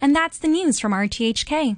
[0.00, 1.76] And that's the news from RTHK.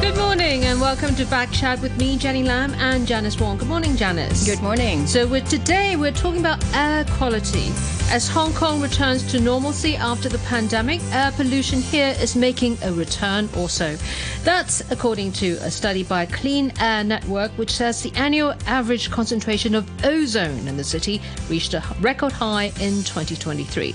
[0.00, 3.58] Good morning and welcome to Backchat with me, Jenny Lam, and Janice Wong.
[3.58, 4.46] Good morning, Janice.
[4.46, 5.06] Good morning.
[5.06, 7.70] So we're, today we're talking about air quality.
[8.10, 12.92] As Hong Kong returns to normalcy after the pandemic, air pollution here is making a
[12.92, 13.96] return also.
[14.44, 19.74] That's according to a study by Clean Air Network, which says the annual average concentration
[19.74, 23.94] of ozone in the city reached a record high in 2023.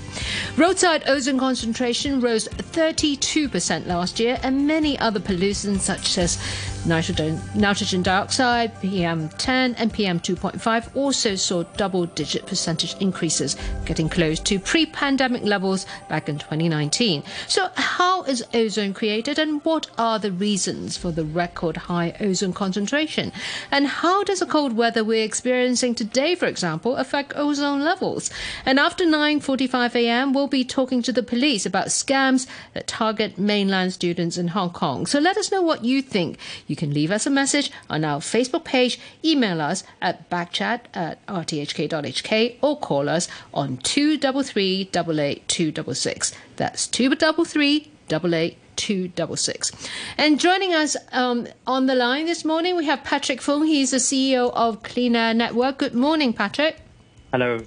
[0.56, 6.38] Roadside ozone concentration rose 32% last year, and many other pollutants such as
[6.86, 13.56] Nitrogen, dioxide, PM10, and PM2.5 also saw double digit percentage increases,
[13.98, 17.24] getting close to pre pandemic levels back in 2019.
[17.48, 22.52] So, how is ozone created, and what are the reasons for the record high ozone
[22.52, 23.32] concentration?
[23.72, 28.30] And how does the cold weather we're experiencing today, for example, affect ozone levels?
[28.64, 33.92] And after 9:45 a.m., we'll be talking to the police about scams that target mainland
[33.92, 35.06] students in Hong Kong.
[35.06, 36.38] So, let us know what you think.
[36.68, 41.26] You can leave us a message on our Facebook page, email us at backchat at
[41.26, 46.34] rthk.hk, or call us on 233 266.
[46.56, 47.88] That's 233
[48.76, 49.72] 266.
[50.18, 53.64] And joining us um, on the line this morning, we have Patrick Fung.
[53.64, 55.78] He's the CEO of Clean Air Network.
[55.78, 56.82] Good morning, Patrick.
[57.32, 57.60] Hello.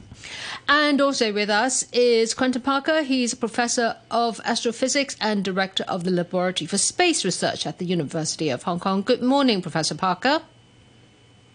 [0.70, 3.02] And also with us is Quentin Parker.
[3.02, 7.86] He's a professor of astrophysics and director of the Laboratory for Space Research at the
[7.86, 9.02] University of Hong Kong.
[9.02, 10.44] Good morning, Professor Parker.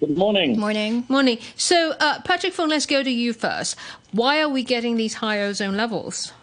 [0.00, 0.60] Good morning.
[0.60, 1.04] Morning.
[1.08, 1.38] Morning.
[1.56, 3.76] So, uh, Patrick Fung, let's go to you first.
[4.12, 6.34] Why are we getting these high ozone levels?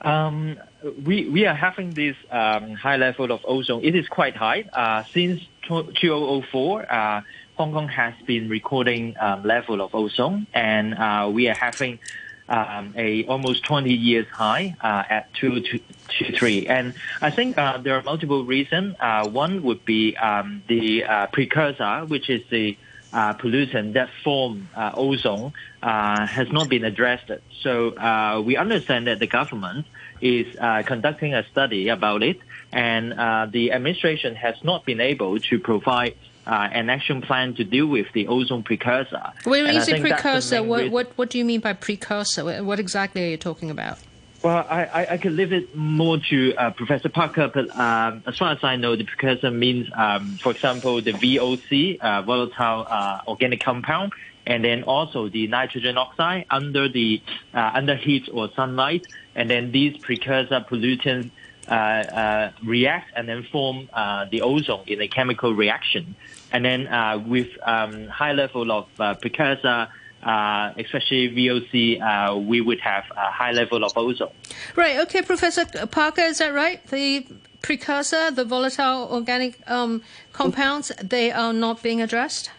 [0.00, 0.58] Um,
[1.04, 3.84] we, we are having this um, high level of ozone.
[3.84, 4.64] It is quite high.
[4.72, 7.20] Uh, since 2004, uh,
[7.54, 12.00] Hong Kong has been recording um, level of ozone, and uh, we are having
[12.48, 16.66] um, a almost 20 years high uh, at 223.
[16.66, 18.96] And I think uh, there are multiple reasons.
[19.00, 22.76] Uh, one would be um, the uh, precursor, which is the
[23.12, 27.30] uh, pollutant that form uh, ozone, has not been addressed.
[27.60, 29.86] So we understand that the government
[30.20, 30.46] is
[30.86, 32.38] conducting a study about it,
[32.72, 33.12] and
[33.52, 36.16] the administration has not been able to provide
[36.46, 39.32] uh, an action plan to deal with the ozone precursor.
[39.44, 42.62] When you say precursor, what, what, what do you mean by precursor?
[42.62, 43.98] What exactly are you talking about?
[44.42, 48.36] Well, I, I, I could leave it more to uh, Professor Parker, but um, as
[48.38, 53.20] far as I know, the precursor means, um, for example, the VOC, uh, volatile uh,
[53.28, 54.12] organic compound,
[54.44, 57.22] and then also the nitrogen oxide under the
[57.54, 61.30] uh, under heat or sunlight, and then these precursor pollutants
[61.68, 66.14] react and then form uh, the ozone in a chemical reaction.
[66.52, 69.88] And then with um, high level of precursor,
[70.22, 74.30] uh, especially VOC, uh, we would have a high level of ozone.
[74.76, 74.98] Right.
[74.98, 76.84] Okay, Professor Parker, is that right?
[76.86, 77.26] The
[77.60, 80.02] precursor, the volatile organic um,
[80.32, 82.50] compounds, they are not being addressed.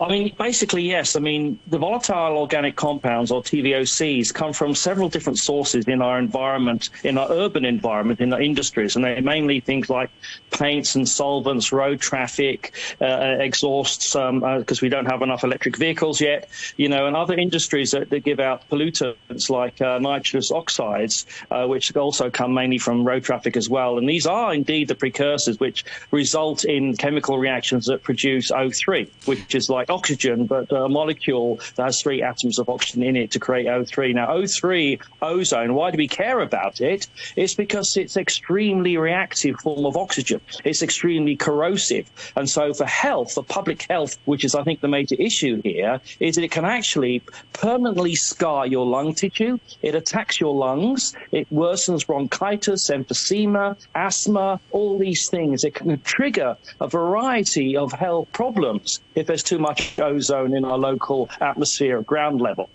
[0.00, 1.16] I mean, basically, yes.
[1.16, 6.18] I mean, the volatile organic compounds, or TVOCs, come from several different sources in our
[6.20, 10.10] environment, in our urban environment, in our industries, and they're mainly things like
[10.52, 15.76] paints and solvents, road traffic, uh, exhausts, because um, uh, we don't have enough electric
[15.76, 20.52] vehicles yet, you know, and other industries that, that give out pollutants like uh, nitrous
[20.52, 23.98] oxides, uh, which also come mainly from road traffic as well.
[23.98, 29.56] And these are indeed the precursors which result in chemical reactions that produce O3, which
[29.56, 33.38] is like oxygen, but a molecule that has three atoms of oxygen in it to
[33.38, 34.14] create O3.
[34.14, 37.06] Now, O3, ozone, why do we care about it?
[37.36, 40.40] It's because it's extremely reactive form of oxygen.
[40.64, 42.10] It's extremely corrosive.
[42.36, 46.00] And so for health, for public health, which is, I think, the major issue here,
[46.20, 47.22] is that it can actually
[47.52, 49.58] permanently scar your lung tissue.
[49.82, 51.14] It attacks your lungs.
[51.32, 55.64] It worsens bronchitis, emphysema, asthma, all these things.
[55.64, 60.78] It can trigger a variety of health problems if there's too much ozone in our
[60.78, 62.68] local atmosphere ground level.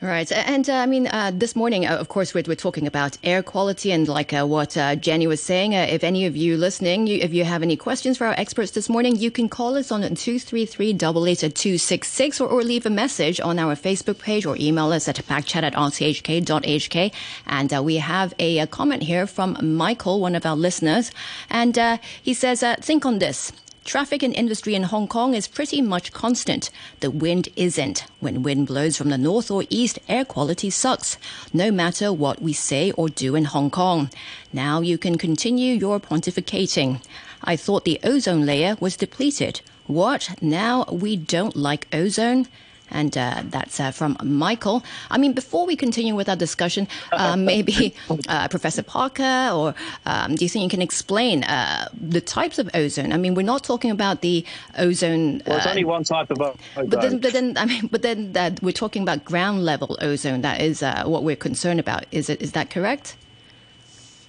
[0.00, 0.30] Right.
[0.30, 3.42] And uh, I mean, uh, this morning, uh, of course, we're, we're, talking about air
[3.42, 5.74] quality and like uh, what uh, Jenny was saying.
[5.74, 8.70] Uh, if any of you listening, you, if you have any questions for our experts
[8.70, 13.58] this morning, you can call us on 233 266 or, or leave a message on
[13.58, 17.12] our Facebook page or email us at backchat at rthk.hk.
[17.48, 21.10] And we have a, a, comment here from Michael, one of our listeners.
[21.50, 21.76] And
[22.22, 23.50] he says, think on this.
[23.88, 26.68] Traffic and industry in Hong Kong is pretty much constant.
[27.00, 28.04] The wind isn't.
[28.20, 31.16] When wind blows from the north or east, air quality sucks,
[31.54, 34.10] no matter what we say or do in Hong Kong.
[34.52, 37.02] Now you can continue your pontificating.
[37.42, 39.62] I thought the ozone layer was depleted.
[39.86, 40.36] What?
[40.42, 42.46] Now we don't like ozone?
[42.90, 44.82] And uh, that's uh, from Michael.
[45.10, 47.94] I mean, before we continue with our discussion, uh, maybe
[48.28, 49.74] uh, Professor Parker, or
[50.06, 53.12] um, do you think you can explain uh, the types of ozone?
[53.12, 54.44] I mean, we're not talking about the
[54.78, 55.42] ozone.
[55.46, 56.88] Well, it's only one type of ozone.
[56.88, 60.42] But then, but then, I mean, but then that we're talking about ground level ozone.
[60.42, 62.06] That is what we're concerned about.
[62.10, 62.40] Is it?
[62.40, 63.16] Is that correct?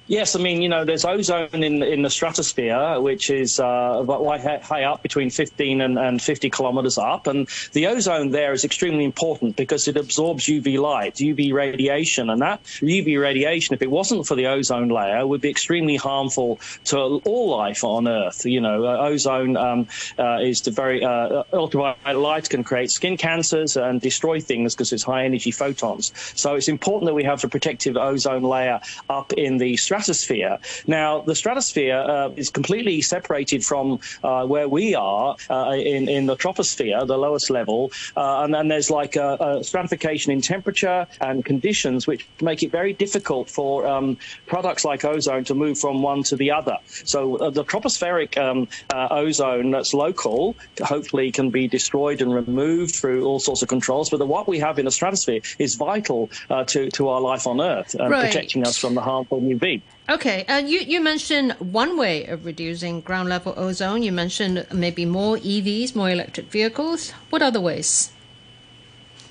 [0.10, 4.42] Yes, I mean, you know, there's ozone in in the stratosphere, which is uh, about
[4.64, 7.28] high up, between 15 and, and 50 kilometers up.
[7.28, 12.32] And the ozone there is extremely important because it absorbs UV light, UV radiation.
[12.32, 16.60] And that UV radiation, if it wasn't for the ozone layer, would be extremely harmful
[16.86, 18.44] to all life on Earth.
[18.48, 23.16] You know, uh, ozone um, uh, is the very uh, ultraviolet light can create skin
[23.16, 26.12] cancers and destroy things because it's high energy photons.
[26.34, 30.58] So it's important that we have a protective ozone layer up in the stratosphere stratosphere.
[30.88, 36.26] Now, the stratosphere uh, is completely separated from uh, where we are uh, in, in
[36.26, 41.06] the troposphere, the lowest level, uh, and then there's like a, a, stratification in temperature
[41.20, 44.18] and conditions which make it very difficult for um,
[44.48, 46.78] products like ozone to move from one to the other.
[46.88, 52.96] So uh, the tropospheric um, uh, ozone that's local hopefully can be destroyed and removed
[52.96, 56.30] through all sorts of controls, but the, what we have in the stratosphere is vital
[56.68, 58.26] to, to our life on Earth and right.
[58.26, 59.82] protecting us from the harmful UV.
[60.10, 64.02] Okay, uh, you you mentioned one way of reducing ground level ozone.
[64.02, 67.12] You mentioned maybe more EVs, more electric vehicles.
[67.30, 68.12] What other ways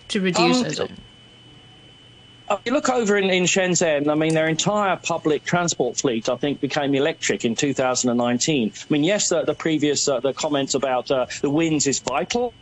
[0.08, 0.96] to reduce um, ozone?
[2.48, 6.36] Uh, you look over in, in Shenzhen, I mean, their entire public transport fleet, I
[6.36, 8.72] think, became electric in 2019.
[8.74, 12.54] I mean, yes, the, the previous uh, the comments about uh, the winds is vital.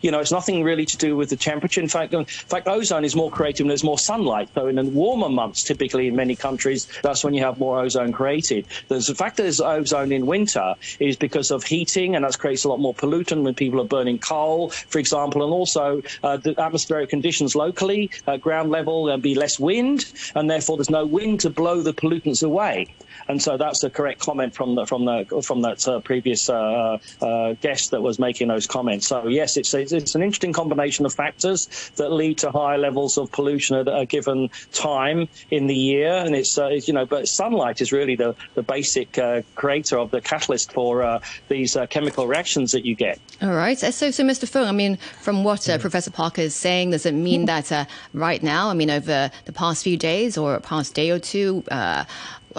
[0.00, 1.80] You know, it's nothing really to do with the temperature.
[1.80, 4.48] In fact, in fact, ozone is more created when there's more sunlight.
[4.54, 8.12] So in the warmer months, typically in many countries, that's when you have more ozone
[8.12, 8.66] created.
[8.88, 12.64] There's the fact that there's ozone in winter is because of heating, and that creates
[12.64, 16.58] a lot more pollutant when people are burning coal, for example, and also uh, the
[16.60, 21.40] atmospheric conditions locally, uh, ground level, there'll be less wind, and therefore there's no wind
[21.40, 22.88] to blow the pollutants away.
[23.28, 26.98] And so that's the correct comment from the from the from that uh, previous uh,
[27.20, 29.06] uh, guest that was making those comments.
[29.06, 33.30] So yes, it's it's an interesting combination of factors that lead to higher levels of
[33.32, 36.12] pollution at a given time in the year.
[36.12, 40.10] And it's, uh, you know, but sunlight is really the, the basic uh, creator of
[40.10, 43.18] the catalyst for uh, these uh, chemical reactions that you get.
[43.42, 43.78] All right.
[43.78, 44.48] So, so Mr.
[44.48, 47.84] Fung, I mean, from what uh, Professor Parker is saying, does it mean that uh,
[48.12, 51.64] right now, I mean, over the past few days or past day or two,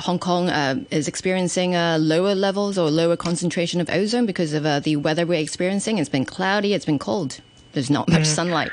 [0.02, 4.66] Hong Kong uh, is experiencing uh, lower levels or lower concentration of ozone because of
[4.66, 5.98] uh, the weather we're experiencing.
[5.98, 7.42] It's been cloudy, it's been cold.
[7.74, 8.26] There's not much mm.
[8.26, 8.72] sunlight.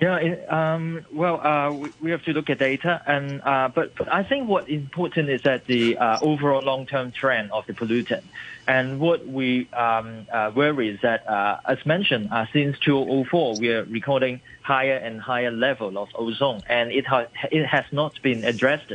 [0.00, 3.94] Yeah, it, um, well, uh, we, we, have to look at data, and uh, but,
[3.94, 8.22] but, I think what important is that the uh, overall long-term trend of the pollutant,
[8.66, 11.24] and what we um, worry is that,
[11.66, 17.06] as mentioned, since 2004, we are recording higher and higher level of ozone, and it,
[17.06, 18.92] ha- it has not been addressed.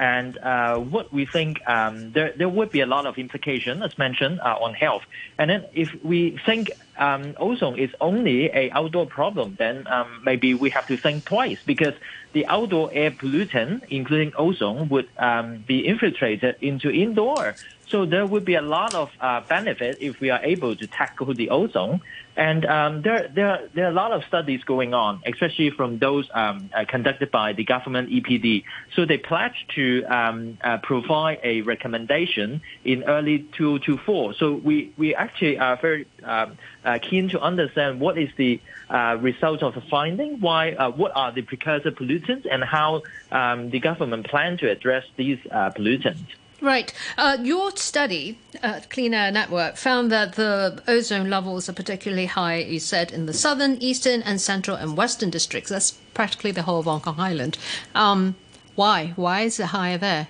[0.00, 3.98] And uh, what we think um, there there would be a lot of implication, as
[3.98, 5.02] mentioned, uh, on health.
[5.36, 10.54] And then if we think um, ozone is only a outdoor problem, then um, maybe
[10.54, 11.92] we have to think twice because
[12.32, 17.54] the outdoor air pollutant, including ozone, would um, be infiltrated into indoor.
[17.86, 21.34] So there would be a lot of uh, benefit if we are able to tackle
[21.34, 22.00] the ozone.
[22.40, 26.26] And um, there, there, there are a lot of studies going on, especially from those
[26.32, 28.64] um, uh, conducted by the government EPD.
[28.96, 34.32] So they pledged to um, uh, provide a recommendation in early 2024.
[34.36, 39.18] So we, we actually are very um, uh, keen to understand what is the uh,
[39.20, 43.80] result of the finding, why, uh, what are the precursor pollutants, and how um, the
[43.80, 46.24] government plan to address these uh, pollutants.
[46.60, 46.92] Right.
[47.16, 52.58] Uh, your study, uh, Clean Air Network, found that the ozone levels are particularly high,
[52.58, 55.70] you said, in the southern, eastern, and central and western districts.
[55.70, 57.56] That's practically the whole of Hong Kong Island.
[57.94, 58.34] Um,
[58.74, 59.14] why?
[59.16, 60.28] Why is it higher there?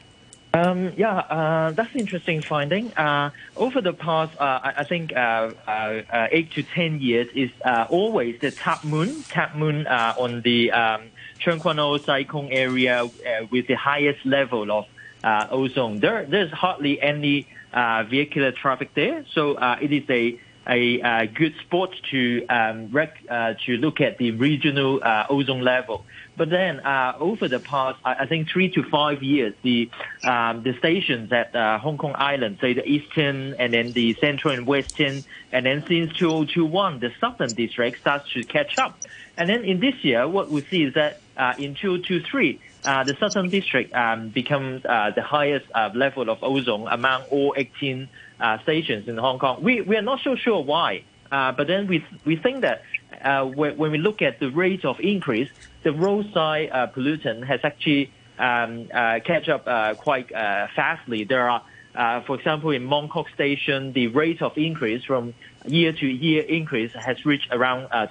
[0.52, 2.92] Um, yeah, uh, that's an interesting finding.
[2.94, 7.50] Uh, over the past, uh, I, I, think, uh, uh, eight to ten years is
[7.64, 11.02] uh, always the Tap moon, Tap Mun on the um,
[11.40, 13.08] Tseung Kwan O Sai Kung area
[13.50, 14.86] with the highest level of
[15.22, 16.00] uh, ozone.
[16.00, 21.54] There, there's hardly any uh, vehicular traffic there, so uh, it is a a, good
[21.62, 26.04] spot to um, rec, uh, to look at the regional uh, ozone level.
[26.36, 29.90] But then uh, over the past, I think three to five years, the
[30.22, 34.66] um, the stations at Hong Kong Island, say the eastern and then the central and
[34.66, 38.98] western, and then since 2021, the southern district starts to catch up.
[39.36, 41.20] And then in this year, what we see is that
[41.58, 46.88] in 2023, uh, the southern district um, becomes uh, the highest uh, level of ozone
[46.88, 48.08] among all 18
[48.40, 49.62] uh, stations in Hong Kong.
[49.62, 52.82] We we are not so sure why, uh, but then we we think that
[53.22, 55.50] uh, when, we look at the rate of increase,
[55.82, 58.10] the roadside pollutant has actually
[58.40, 59.64] um, uh, catch up
[59.98, 61.24] quite uh, fastly.
[61.24, 61.62] There are,
[61.94, 65.34] uh, for example, in Mong Kok Station, the rate of increase from
[65.66, 68.06] year to year increase has reached around uh,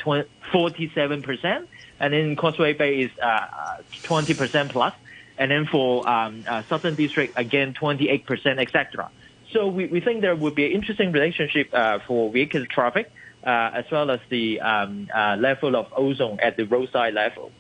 [0.54, 1.68] 47%,
[2.00, 4.94] and in Causeway Bay is uh, 20% plus,
[5.38, 9.10] and then for um, uh, Southern District again 28%, etc.
[9.51, 13.12] So we, we think there would be an interesting relationship uh, for vehicle traffic
[13.44, 17.51] uh, as well as the um, uh, level of ozone at the roadside level.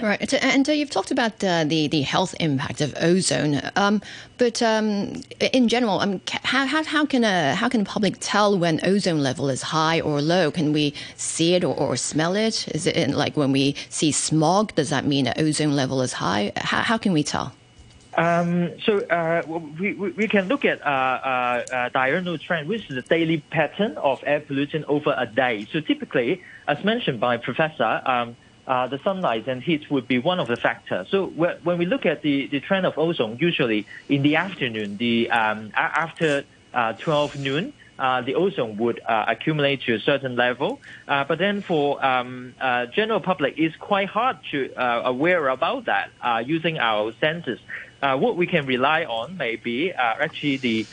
[0.00, 4.00] Right, and uh, you've talked about uh, the the health impact of ozone, um,
[4.38, 5.22] but um,
[5.52, 9.50] in general, um, how, how, how can how can the public tell when ozone level
[9.50, 10.50] is high or low?
[10.50, 12.68] Can we see it or, or smell it?
[12.68, 14.74] Is it in, like when we see smog?
[14.74, 16.52] Does that mean that ozone level is high?
[16.56, 17.52] How, how can we tell?
[18.14, 19.42] Um, so uh,
[19.78, 23.96] we, we can look at uh, uh, uh, diurnal trend, which is the daily pattern
[23.98, 25.66] of air pollution over a day.
[25.72, 28.36] So typically, as mentioned by Professor, um,
[28.70, 31.08] uh, the sunlight and heat would be one of the factors.
[31.10, 35.28] So when we look at the, the trend of ozone, usually in the afternoon, the
[35.28, 40.80] um, after uh, 12 noon, uh, the ozone would uh, accumulate to a certain level.
[41.08, 44.70] Uh, but then for um, uh, general public, it's quite hard to
[45.04, 46.10] aware about that
[46.46, 47.58] using our senses.
[48.00, 50.86] what we can rely on may be actually the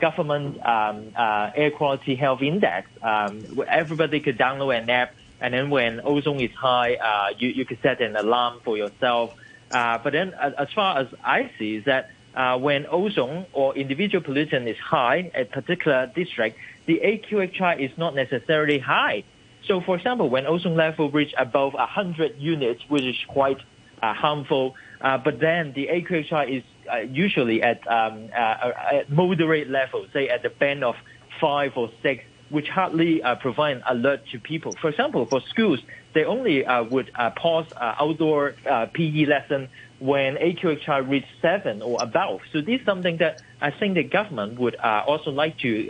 [0.00, 1.12] government um,
[1.54, 2.90] air quality health index.
[3.02, 7.64] Um, everybody could download an app and then when ozone is high, uh, you, you
[7.64, 9.34] can set an alarm for yourself.
[9.70, 14.22] Uh, but then as far as I see is that uh, when ozone or individual
[14.22, 19.24] pollutant is high at particular district, the AQHI is not necessarily high.
[19.64, 23.58] So for example, when ozone level reach above 100 units, which is quite
[24.02, 30.06] uh, harmful, uh, but then the AQHI is uh, usually at, um, at moderate level,
[30.12, 30.96] say at the band of
[31.40, 34.72] five or six, which hardly uh, provide an alert to people.
[34.72, 35.80] For example, for schools,
[36.12, 39.68] they only uh, would uh, pause uh, outdoor uh, PE lesson
[40.00, 42.40] when AQHI reach seven or above.
[42.52, 45.88] So this is something that I think the government would uh, also like to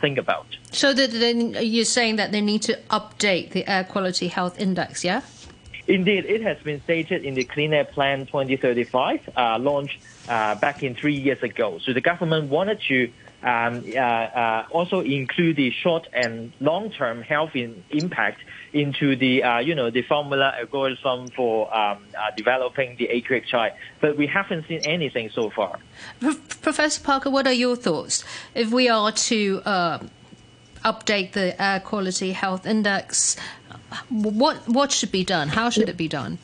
[0.00, 0.46] think about.
[0.72, 5.22] So then you're saying that they need to update the air quality health index, yeah?
[5.86, 11.14] Indeed, it has been stated in the Clean Air Plan 2035, launched back in three
[11.14, 11.78] years ago.
[11.84, 13.12] So the government wanted to
[13.44, 18.40] also include the short and long-term health impact
[18.72, 24.16] into the uh, you know the formula algorithm for um, uh, developing the AQHI, but
[24.16, 25.78] we haven't seen anything so far.
[26.62, 29.98] Professor Parker, what are your thoughts if we are to uh,
[30.84, 33.36] update the air quality health index?
[34.08, 35.48] What what should be done?
[35.48, 36.38] How should it be done?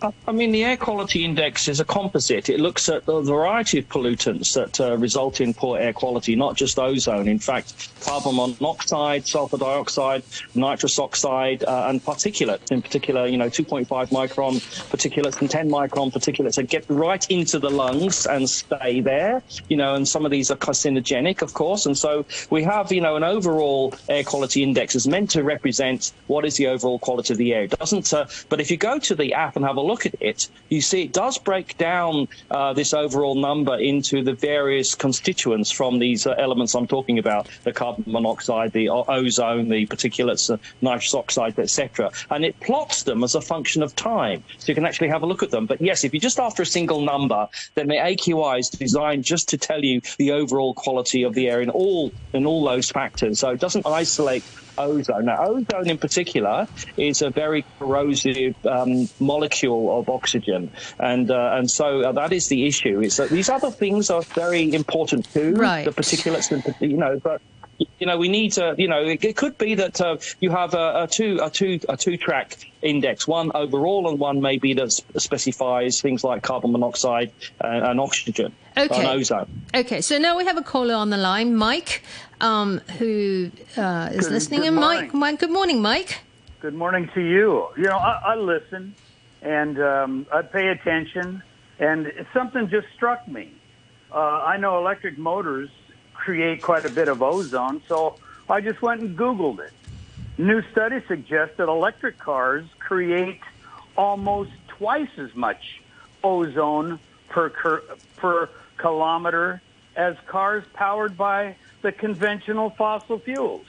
[0.00, 2.48] I mean, the air quality index is a composite.
[2.48, 6.56] It looks at the variety of pollutants that uh, result in poor air quality, not
[6.56, 7.26] just ozone.
[7.26, 10.22] In fact, carbon monoxide, sulfur dioxide,
[10.54, 12.70] nitrous oxide, uh, and particulates.
[12.70, 17.58] In particular, you know, 2.5 micron particulates and 10 micron particulates that get right into
[17.58, 19.42] the lungs and stay there.
[19.68, 21.86] You know, and some of these are carcinogenic, of course.
[21.86, 26.12] And so we have, you know, an overall air quality index is meant to represent
[26.28, 27.64] what is the overall quality of the air.
[27.64, 28.12] It doesn't.
[28.12, 30.80] Uh, but if you go to the app and have a look at it, you
[30.80, 36.26] see it does break down uh, this overall number into the various constituents from these
[36.26, 41.58] uh, elements I'm talking about the carbon monoxide, the ozone, the particulates, uh, nitrous oxide,
[41.58, 42.10] etc.
[42.30, 44.44] And it plots them as a function of time.
[44.58, 45.66] So you can actually have a look at them.
[45.66, 49.48] But yes, if you're just after a single number, then the AQI is designed just
[49.48, 53.40] to tell you the overall quality of the air in all in all those factors.
[53.40, 54.44] So it doesn't isolate
[54.78, 55.26] ozone.
[55.26, 61.70] Now, ozone in particular is a very corrosive um, molecule of oxygen, and uh, and
[61.70, 63.00] so uh, that is the issue.
[63.00, 65.84] Is that these other things are very important too, right.
[65.84, 67.40] the particulates, and you know, but
[67.78, 70.74] you know, we need to, you know, it, it could be that uh, you have
[70.74, 74.92] a, a, two a two a two track index, one overall and one maybe that
[74.92, 78.96] specifies things like carbon monoxide and, and oxygen okay.
[78.96, 79.62] and ozone.
[79.74, 82.02] Okay, so now we have a caller on the line, Mike,
[82.40, 84.60] um, who uh, is good, listening.
[84.60, 86.20] Good and Mike, Mike, good morning, Mike.
[86.60, 87.68] Good morning to you.
[87.76, 88.94] You know, I, I listen
[89.42, 91.42] and um, I pay attention,
[91.78, 93.52] and something just struck me.
[94.12, 95.70] Uh, I know electric motors
[96.18, 98.16] create quite a bit of ozone, so
[98.50, 99.72] I just went and Googled it.
[100.36, 103.40] New studies suggest that electric cars create
[103.96, 105.80] almost twice as much
[106.22, 106.98] ozone
[107.28, 107.50] per
[108.16, 109.62] per kilometer
[109.96, 113.66] as cars powered by the conventional fossil fuels.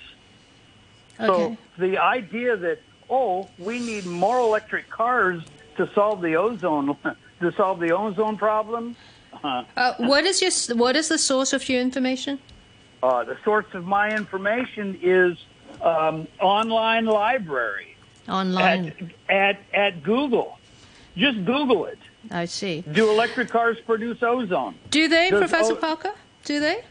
[1.19, 1.27] Okay.
[1.27, 2.79] So the idea that
[3.09, 5.41] oh, we need more electric cars
[5.77, 6.97] to solve the ozone
[7.41, 8.95] to solve the ozone problem.
[9.43, 12.39] Uh, uh, what is your what is the source of your information?
[13.01, 15.37] Uh, the source of my information is
[15.81, 17.95] um, online library.
[18.27, 18.93] online.
[19.29, 20.57] At, at at Google,
[21.15, 21.99] just Google it.
[22.31, 22.81] I see.
[22.91, 24.75] Do electric cars produce ozone?
[24.89, 26.13] Do they, Does Professor o- Parker?
[26.43, 26.83] Do they?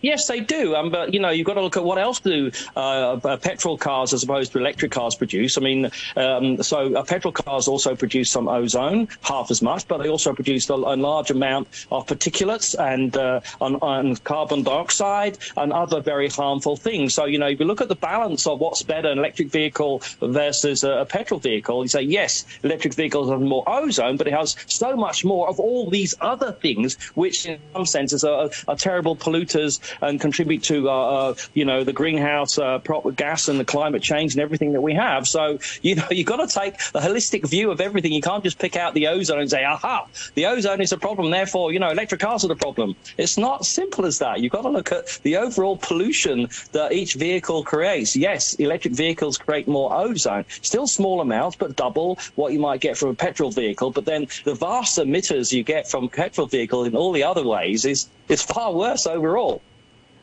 [0.00, 0.74] Yes, they do.
[0.74, 3.78] Um, but you know, you've got to look at what else do uh, uh, petrol
[3.78, 5.56] cars as opposed to electric cars produce.
[5.56, 9.98] I mean, um, so uh, petrol cars also produce some ozone, half as much, but
[9.98, 15.38] they also produce a, a large amount of particulates and uh, on, on carbon dioxide
[15.56, 17.14] and other very harmful things.
[17.14, 20.02] So you know, if you look at the balance of what's better, an electric vehicle
[20.20, 24.32] versus a, a petrol vehicle, you say yes, electric vehicles have more ozone, but it
[24.32, 28.76] has so much more of all these other things, which in some senses are, are
[28.76, 29.59] terrible polluters
[30.00, 32.78] and contribute to, uh, uh, you know, the greenhouse uh,
[33.16, 35.26] gas and the climate change and everything that we have.
[35.26, 38.12] So, you know, you've got to take the holistic view of everything.
[38.12, 41.30] You can't just pick out the ozone and say, aha, the ozone is a problem,
[41.30, 42.96] therefore, you know, electric cars are the problem.
[43.18, 44.40] It's not simple as that.
[44.40, 48.16] You've got to look at the overall pollution that each vehicle creates.
[48.16, 52.96] Yes, electric vehicles create more ozone, still small amounts, but double what you might get
[52.96, 53.90] from a petrol vehicle.
[53.90, 57.84] But then the vast emitters you get from petrol vehicle in all the other ways
[57.84, 59.60] is, is far worse overall.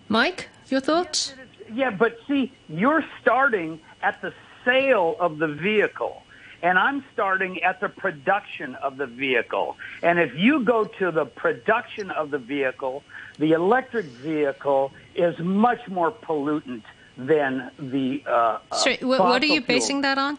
[0.09, 1.33] Mike, your thoughts?
[1.73, 4.33] Yeah, but see, you're starting at the
[4.63, 6.23] sale of the vehicle,
[6.63, 9.75] and I'm starting at the production of the vehicle.
[10.01, 13.03] And if you go to the production of the vehicle,
[13.37, 16.83] the electric vehicle is much more pollutant
[17.17, 18.23] than the.
[18.25, 20.01] Uh, uh, Sorry, wh- what are fossil you basing fuel.
[20.03, 20.37] that on?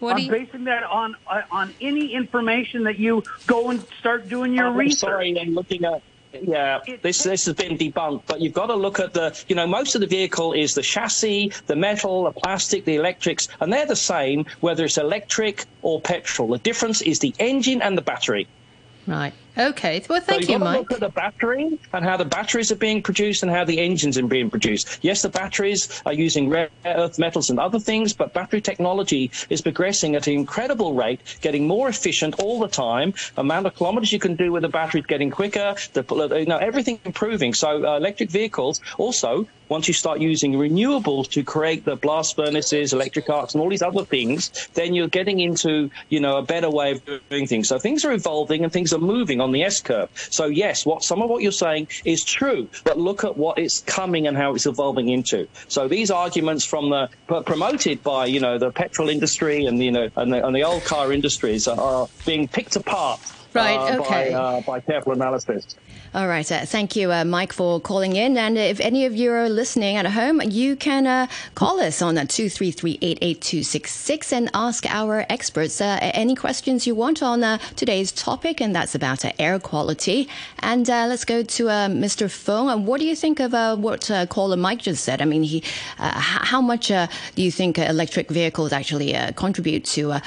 [0.00, 4.28] What I'm you, basing that on uh, on any information that you go and start
[4.28, 5.00] doing your I'm research.
[5.00, 6.02] sorry, I'm looking at.
[6.32, 9.36] Yeah, this this has been debunked, but you've got to look at the.
[9.48, 13.48] You know, most of the vehicle is the chassis, the metal, the plastic, the electrics,
[13.60, 16.48] and they're the same whether it's electric or petrol.
[16.48, 18.46] The difference is the engine and the battery.
[19.06, 19.32] right.
[19.58, 20.02] Okay.
[20.08, 20.78] Well, thank so you, you've got to Mike.
[20.78, 24.16] look at the battery and how the batteries are being produced and how the engines
[24.16, 24.98] are being produced.
[25.02, 29.60] Yes, the batteries are using rare earth metals and other things, but battery technology is
[29.60, 33.12] progressing at an incredible rate, getting more efficient all the time.
[33.36, 35.74] Amount of kilometers you can do with a battery is getting quicker.
[35.92, 36.04] The,
[36.38, 37.52] you know, everything improving.
[37.54, 39.46] So uh, electric vehicles also.
[39.68, 43.82] Once you start using renewables to create the blast furnaces, electric arcs, and all these
[43.82, 47.68] other things, then you're getting into, you know, a better way of doing things.
[47.68, 50.08] So things are evolving and things are moving on the S curve.
[50.14, 53.80] So yes, what some of what you're saying is true, but look at what it's
[53.80, 55.48] coming and how it's evolving into.
[55.68, 57.08] So these arguments from the
[57.46, 60.84] promoted by you know the petrol industry and you know and the, and the old
[60.84, 63.20] car industries are, are being picked apart.
[63.52, 64.32] Right, uh, okay.
[64.32, 65.76] by, uh, by careful analysis.
[66.12, 66.50] All right.
[66.50, 68.36] Uh, thank you, uh, Mike, for calling in.
[68.36, 72.16] And if any of you are listening at home, you can uh, call us on
[72.16, 78.74] 233-88266 and ask our experts uh, any questions you want on uh, today's topic, and
[78.74, 80.28] that's about uh, air quality.
[80.58, 82.28] And uh, let's go to uh, Mr.
[82.30, 82.68] Fong.
[82.68, 85.22] Uh, what do you think of uh, what uh, caller Mike just said?
[85.22, 85.62] I mean, he,
[85.98, 90.20] uh, how much uh, do you think electric vehicles actually uh, contribute to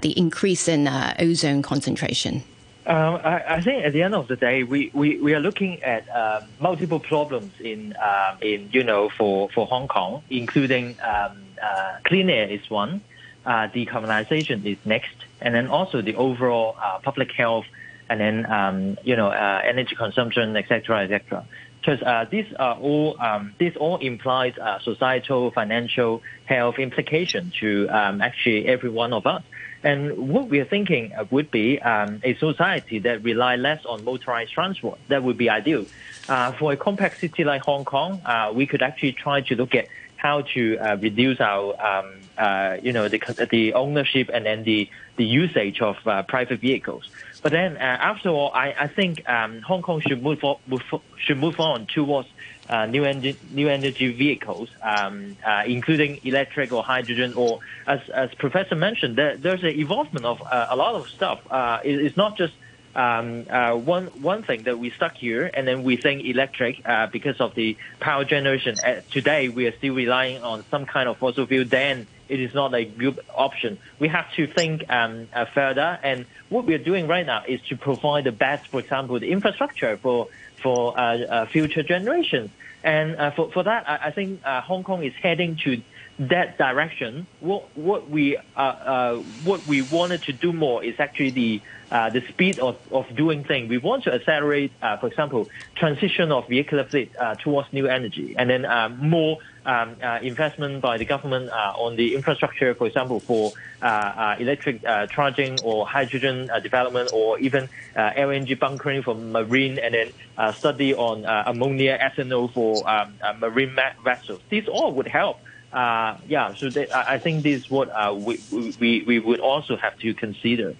[0.00, 2.42] the increase in uh, ozone concentration?
[2.86, 5.82] Um, I, I think at the end of the day, we, we, we are looking
[5.82, 11.36] at um, multiple problems in um, in you know for, for Hong Kong, including um,
[11.60, 13.00] uh, clean air is one,
[13.44, 17.66] uh, decarbonization is next, and then also the overall uh, public health,
[18.08, 21.44] and then um, you know uh, energy consumption, etc., etc.
[21.80, 28.20] Because uh, these are all um, this all implies societal, financial, health implication to um,
[28.20, 29.42] actually every one of us.
[29.86, 34.04] And what we are thinking uh, would be um, a society that rely less on
[34.04, 34.98] motorized transport.
[35.06, 35.86] That would be ideal.
[36.28, 39.76] Uh, for a compact city like Hong Kong, uh, we could actually try to look
[39.76, 44.64] at how to uh, reduce our, um, uh, you know, the, the ownership and then
[44.64, 47.08] the, the usage of uh, private vehicles.
[47.42, 50.82] But then, after all, I, I think um, Hong Kong should move, on, move
[51.24, 52.28] should move on towards
[52.68, 58.32] uh, new energy new energy vehicles, um, uh, including electric or hydrogen, or as as
[58.34, 61.40] Professor mentioned, there, there's an evolvement of uh, a lot of stuff.
[61.50, 62.54] Uh, it, it's not just
[62.94, 67.06] um, uh, one one thing that we stuck here, and then we think electric uh,
[67.06, 68.76] because of the power generation.
[69.10, 71.64] Today, we are still relying on some kind of fossil fuel.
[71.64, 73.78] Then it is not a good option.
[73.98, 77.76] We have to think um, further, and what we are doing right now is to
[77.76, 80.28] provide the best, for example, the infrastructure for
[80.62, 82.50] for uh, uh, future generations.
[82.82, 85.82] And uh, for for that, I, I think uh, Hong Kong is heading to
[86.18, 87.26] that direction.
[87.40, 92.22] What what we uh, uh, what we wanted to do more is actually the the
[92.28, 93.68] speed of, of doing things.
[93.70, 98.62] We want to accelerate, for example, transition of vehicular fleet towards new energy, and then
[98.98, 103.52] more um, uh, investment by the government uh, on the infrastructure, for example, for
[103.82, 109.78] uh, uh, electric uh, charging or hydrogen uh, development, or even LNG bunkering for marine,
[109.78, 114.40] and then study on ammonia ethanol for um, marine ma- vessels.
[114.48, 115.40] These all would help
[115.72, 118.40] yeah, so they, I think this is what we,
[118.80, 120.74] we, we would also have to consider.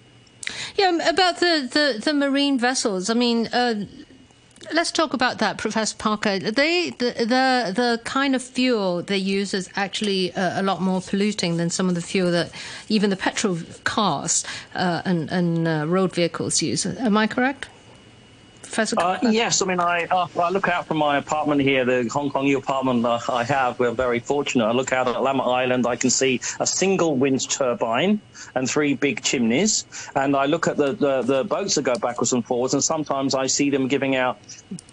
[0.75, 3.09] Yeah, about the, the, the marine vessels.
[3.09, 3.47] I mean,
[4.73, 6.39] let's talk about that, Professor Parker.
[6.39, 11.01] They the the, the kind of fuel they use is actually uh, a lot more
[11.01, 12.51] polluting than some of the fuel that
[12.89, 14.43] even the petrol cars
[14.75, 16.85] uh, and and uh, road vehicles use.
[16.85, 17.67] Am I correct?
[18.97, 22.29] Uh, yes, I mean, I, uh, I look out from my apartment here, the Hong
[22.29, 23.79] Kong apartment uh, I have.
[23.79, 24.65] We're very fortunate.
[24.65, 28.21] I look out at Lamma Island, I can see a single wind turbine
[28.55, 29.85] and three big chimneys.
[30.15, 33.35] And I look at the, the, the boats that go backwards and forwards, and sometimes
[33.35, 34.39] I see them giving out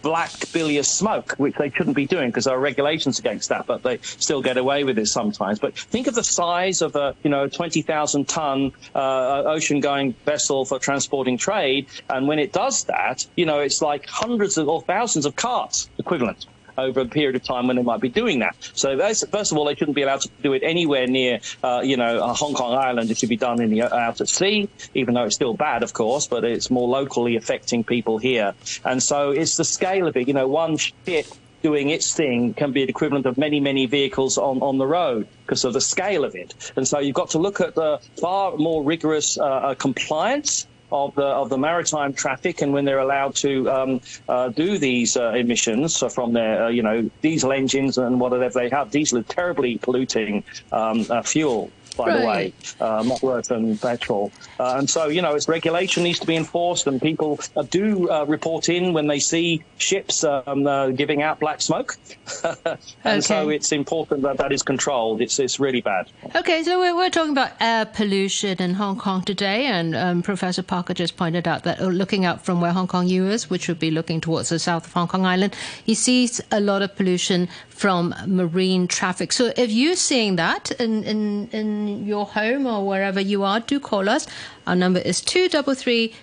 [0.03, 3.83] black bilious smoke, which they shouldn't be doing because there are regulations against that, but
[3.83, 5.59] they still get away with it sometimes.
[5.59, 10.65] But think of the size of a, you know, 20,000 ton uh, ocean going vessel
[10.65, 11.87] for transporting trade.
[12.11, 15.89] And when it does that, you know, it's like hundreds of, or thousands of carts
[15.99, 16.47] equivalent
[16.77, 18.57] over a period of time when they might be doing that.
[18.75, 21.97] So first of all, they shouldn't be allowed to do it anywhere near, uh, you
[21.97, 23.11] know, Hong Kong Island.
[23.11, 25.83] It should be done in the uh, out at sea, even though it's still bad,
[25.83, 28.55] of course, but it's more locally affecting people here.
[28.85, 30.29] And so it's the scale of it.
[30.29, 31.27] You know, one ship
[31.63, 35.27] doing its thing can be the equivalent of many, many vehicles on, on the road
[35.47, 36.73] because of the scale of it.
[36.77, 41.15] And so you've got to look at the far more rigorous uh, uh compliance of
[41.15, 45.31] the of the maritime traffic and when they're allowed to um, uh, do these uh,
[45.31, 48.91] emissions from their uh, you know diesel engines and whatever they have.
[48.91, 52.19] Diesel is terribly polluting um, uh, fuel by right.
[52.19, 54.33] the way, uh, much worse than petrol.
[54.59, 58.11] Uh, and so, you know, its regulation needs to be enforced, and people uh, do
[58.11, 61.97] uh, report in when they see ships um, uh, giving out black smoke.
[62.45, 63.21] and okay.
[63.21, 65.21] so it's important that that is controlled.
[65.21, 66.09] It's, it's really bad.
[66.35, 70.63] Okay, so we're, we're talking about air pollution in Hong Kong today, and um, Professor
[70.63, 73.69] Parker just pointed out that uh, looking out from where Hong Kong U is, which
[73.69, 75.55] would be looking towards the south of Hong Kong Island,
[75.85, 79.33] he sees a lot of pollution from marine traffic.
[79.33, 83.81] So if you're seeing that in, in, in your home or wherever you are, do
[83.81, 84.27] call us.
[84.67, 86.15] Our number is 233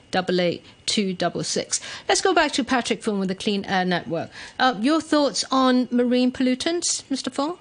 [2.08, 4.30] Let's go back to Patrick Fung with the Clean Air Network.
[4.58, 7.32] Uh, your thoughts on marine pollutants, Mr.
[7.32, 7.58] Fung?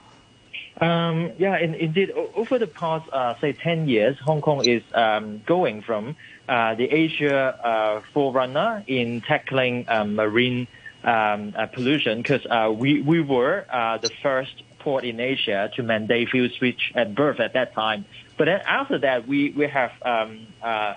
[0.80, 2.10] Um, yeah, in, indeed.
[2.12, 6.16] Over the past, uh, say, 10 years, Hong Kong is um, going from
[6.48, 10.66] uh, the Asia uh, forerunner in tackling um, marine
[11.04, 15.82] um, uh, pollution because uh, we, we were uh, the first port in Asia to
[15.82, 18.04] mandate fuel switch at berth at that time.
[18.40, 20.94] But then after that, we we have um, uh,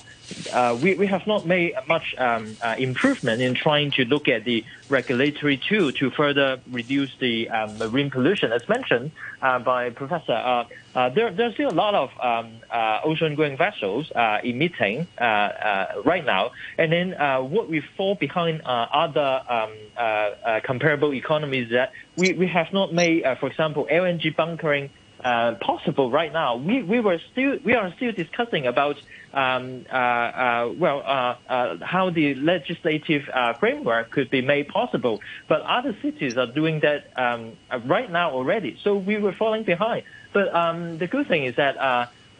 [0.53, 4.45] uh, we we have not made much um, uh, improvement in trying to look at
[4.45, 8.53] the regulatory tool to further reduce the um, marine pollution.
[8.53, 10.63] As mentioned uh, by Professor, uh,
[10.95, 12.61] uh, there there's still a lot of um,
[13.03, 14.09] ocean-going vessels
[14.41, 17.11] emitting right now, and then
[17.51, 23.47] what we fall behind other um, comparable economies that we we have not made, for
[23.47, 24.89] example, LNG bunkering
[25.23, 26.57] uh, possible right now.
[26.57, 28.97] We, we were still we are still discussing about
[29.33, 35.21] um, uh, uh, well uh, uh, how the legislative uh, framework could be made possible.
[35.47, 37.53] But other cities are doing that um,
[37.85, 38.77] right now already.
[38.83, 40.03] So we were falling behind.
[40.33, 41.77] But um, the good thing is that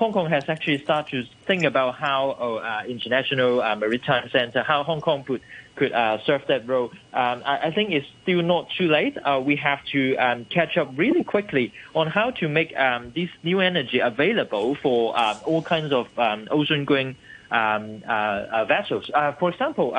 [0.03, 4.63] Hong Kong has actually started to think about how oh, uh, International uh, Maritime Center,
[4.63, 5.41] how Hong Kong could
[5.75, 6.91] could uh, serve that role.
[7.13, 9.17] Um, I, I, think it's still not too late.
[9.17, 13.29] Uh, we have to um, catch up really quickly on how to make um, this
[13.43, 17.15] new energy available for uh, all kinds of um, ocean-going
[17.51, 19.09] um, uh, vessels.
[19.39, 19.93] for example,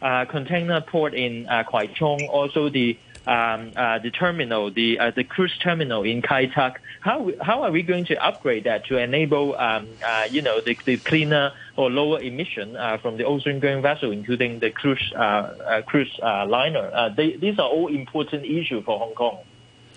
[0.00, 5.24] container port in uh, Kwai Chung, also the um, uh, the terminal, the uh, the
[5.24, 6.80] cruise terminal in Kai Tak.
[7.00, 10.78] How how are we going to upgrade that to enable um, uh, you know the,
[10.84, 15.82] the cleaner or lower emission uh, from the ocean-going vessel, including the cruise uh, uh,
[15.82, 17.12] cruise liner?
[17.16, 19.38] They, these are all important issues for Hong Kong.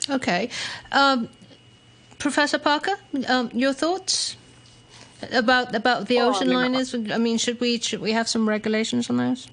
[0.09, 0.49] Okay,
[0.91, 1.29] um,
[2.17, 2.95] Professor Parker,
[3.27, 4.37] um, your thoughts
[5.31, 6.95] about about the oh, ocean I mean, liners?
[6.95, 9.47] I mean, should we should we have some regulations on those?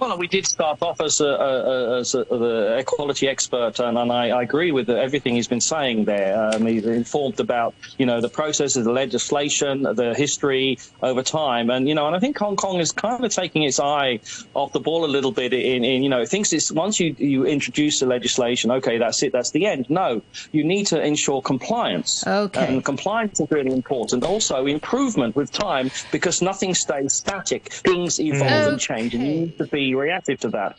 [0.00, 4.12] Well, we did start off as a, a, as a, air quality expert, and, and
[4.12, 6.50] I, I, agree with everything he's been saying there.
[6.52, 11.70] Um, he's informed about you know the process of the legislation, the history over time,
[11.70, 14.20] and you know, and I think Hong Kong is kind of taking its eye
[14.54, 15.52] off the ball a little bit.
[15.52, 19.22] In, in you know, it thinks it's once you you introduce the legislation, okay, that's
[19.22, 19.88] it, that's the end.
[19.88, 20.22] No,
[20.52, 22.26] you need to ensure compliance.
[22.26, 24.24] Okay, and compliance is really important.
[24.24, 27.72] Also, improvement with time because nothing stays static.
[27.72, 28.68] Things evolve okay.
[28.68, 29.14] and change.
[29.14, 30.78] And need to be reactive to that.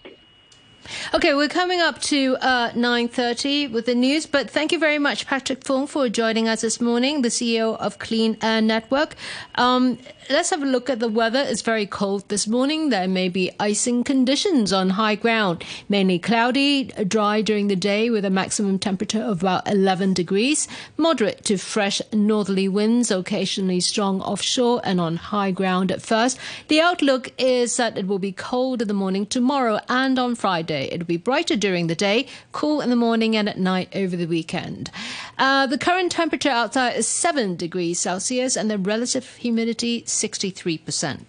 [1.13, 5.27] Okay, we're coming up to uh, 9.30 with the news, but thank you very much,
[5.27, 9.15] Patrick Fung, for joining us this morning, the CEO of Clean Air Network.
[9.55, 11.43] Um, let's have a look at the weather.
[11.45, 12.89] It's very cold this morning.
[12.89, 18.25] There may be icing conditions on high ground, mainly cloudy, dry during the day with
[18.25, 20.67] a maximum temperature of about 11 degrees,
[20.97, 26.39] moderate to fresh northerly winds, occasionally strong offshore and on high ground at first.
[26.69, 30.70] The outlook is that it will be cold in the morning tomorrow and on Friday.
[30.73, 34.25] It'll be brighter during the day, cool in the morning and at night over the
[34.25, 34.91] weekend.
[35.37, 41.25] Uh, the current temperature outside is 7 degrees Celsius and the relative humidity 63%.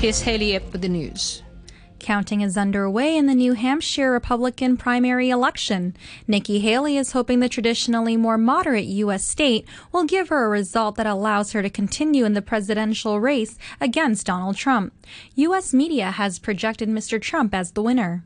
[0.00, 1.42] Here's Haley Ip with the news.
[2.00, 5.94] Counting is underway in the New Hampshire Republican primary election.
[6.26, 9.24] Nikki Haley is hoping the traditionally more moderate U.S.
[9.24, 13.58] state will give her a result that allows her to continue in the presidential race
[13.80, 14.94] against Donald Trump.
[15.34, 15.74] U.S.
[15.74, 17.20] media has projected Mr.
[17.20, 18.24] Trump as the winner.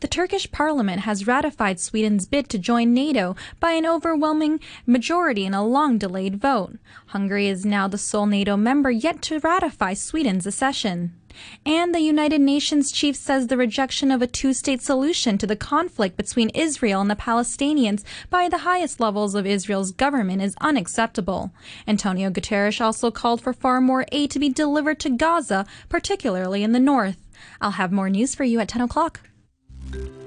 [0.00, 5.54] The Turkish parliament has ratified Sweden's bid to join NATO by an overwhelming majority in
[5.54, 6.78] a long delayed vote.
[7.06, 11.14] Hungary is now the sole NATO member yet to ratify Sweden's accession.
[11.64, 15.56] And the United Nations chief says the rejection of a two state solution to the
[15.56, 21.52] conflict between Israel and the Palestinians by the highest levels of Israel's government is unacceptable.
[21.86, 26.72] Antonio Guterres also called for far more aid to be delivered to Gaza, particularly in
[26.72, 27.16] the north.
[27.60, 29.20] I'll have more news for you at 10 o'clock.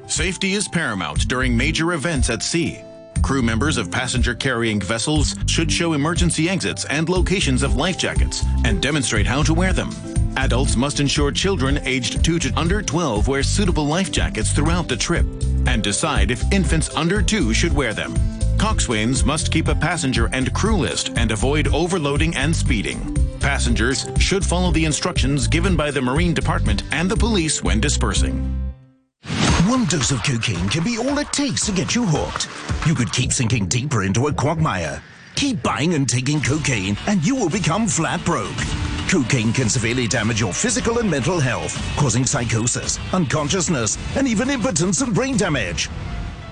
[0.07, 2.79] Safety is paramount during major events at sea.
[3.23, 8.43] Crew members of passenger carrying vessels should show emergency exits and locations of life jackets
[8.65, 9.89] and demonstrate how to wear them.
[10.37, 14.95] Adults must ensure children aged 2 to under 12 wear suitable life jackets throughout the
[14.95, 15.25] trip
[15.65, 18.13] and decide if infants under 2 should wear them.
[18.57, 23.13] Coxswains must keep a passenger and crew list and avoid overloading and speeding.
[23.39, 28.51] Passengers should follow the instructions given by the Marine Department and the police when dispersing.
[29.67, 32.47] One dose of cocaine can be all it takes to get you hooked.
[32.87, 35.01] You could keep sinking deeper into a quagmire.
[35.35, 38.84] Keep buying and taking cocaine, and you will become flat broke.
[39.09, 45.01] Cocaine can severely damage your physical and mental health, causing psychosis, unconsciousness, and even impotence
[45.01, 45.89] and brain damage.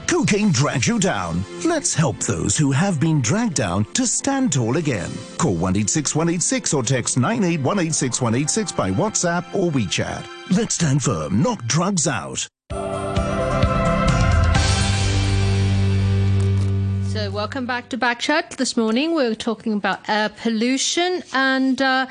[0.07, 1.43] Cocaine drags you down.
[1.65, 5.09] Let's help those who have been dragged down to stand tall again.
[5.39, 10.27] Call 186186 or text 98186 by WhatsApp or WeChat.
[10.55, 12.47] Let's stand firm, knock drugs out.
[17.11, 18.57] So, welcome back to Backchat.
[18.57, 22.05] This morning we're talking about air pollution, and uh,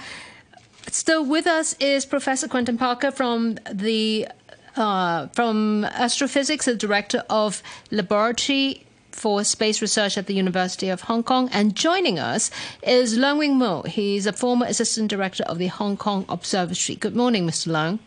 [0.91, 4.29] still with us is Professor Quentin Parker from the
[4.77, 11.23] uh, from astrophysics, the director of laboratory for space research at the University of Hong
[11.23, 11.49] Kong.
[11.53, 12.51] And joining us
[12.83, 13.83] is Leung Wing Mo.
[13.83, 16.97] He's a former assistant director of the Hong Kong Observatory.
[16.97, 17.69] Good morning, Mr.
[17.69, 17.99] Leung.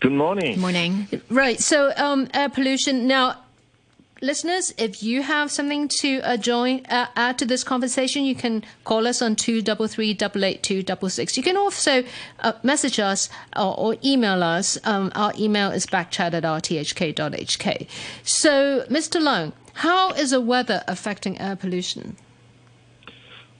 [0.00, 0.54] Good morning.
[0.54, 1.08] Good morning.
[1.30, 1.58] Right.
[1.58, 3.06] So, um, air pollution.
[3.06, 3.38] Now,
[4.24, 8.64] listeners, if you have something to uh, join uh, add to this conversation, you can
[8.84, 11.36] call us on two double three double eight two double six.
[11.36, 12.02] You can also
[12.40, 14.78] uh, message us or, or email us.
[14.84, 17.86] Um, our email is backchat at rthk.hk.
[18.22, 19.20] So, Mr.
[19.20, 22.16] Leung, how is the weather affecting air pollution?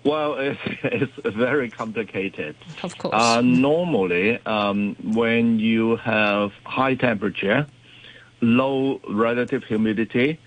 [0.04, 2.56] Well, it's, it's very complicated.
[2.82, 3.14] Of course.
[3.14, 7.66] Uh, normally, um, when you have high temperature,
[8.40, 10.38] low relative humidity,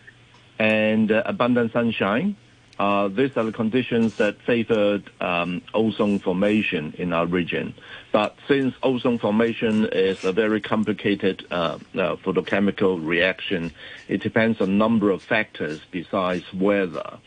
[0.59, 2.35] and uh, abundant sunshine,
[2.79, 7.73] uh, these are the conditions that favored um, ozone formation in our region.
[8.11, 13.71] But since ozone formation is a very complicated uh, uh, photochemical reaction,
[14.07, 17.17] it depends on a number of factors besides weather.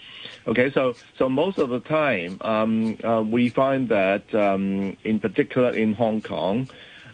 [0.47, 5.71] Okay, so so most of the time, um, uh, we find that um, in particular
[5.71, 6.69] in Hong Kong,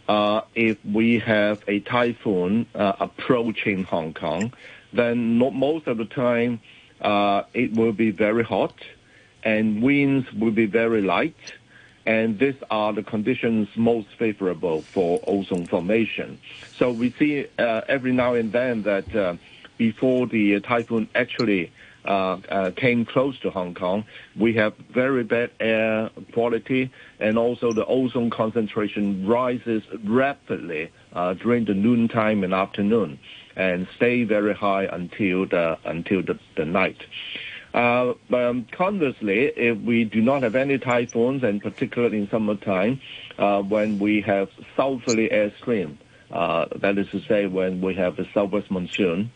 [0.08, 4.52] uh, if we have a typhoon approaching Hong Kong,
[4.96, 6.60] then not most of the time
[7.00, 8.74] uh, it will be very hot
[9.44, 11.54] and winds will be very light.
[12.04, 16.38] And these are the conditions most favorable for ozone formation.
[16.76, 19.36] So we see uh, every now and then that uh,
[19.76, 21.72] before the typhoon actually
[22.04, 24.04] uh, uh, came close to Hong Kong,
[24.36, 31.64] we have very bad air quality, and also the ozone concentration rises rapidly uh, during
[31.64, 33.18] the noontime and afternoon,
[33.56, 37.02] and stay very high until the until the, the night.
[37.74, 43.00] Uh, um, conversely, if we do not have any typhoons, and particularly in summertime,
[43.38, 45.98] uh, when we have southerly air stream,
[46.30, 49.30] uh, that is to say, when we have the southwest monsoon,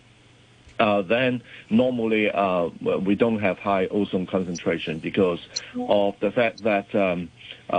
[0.81, 2.71] uh, then normally uh,
[3.05, 5.41] we don't have high ozone concentration because
[5.89, 7.29] of the fact that um,
[7.73, 7.77] uh,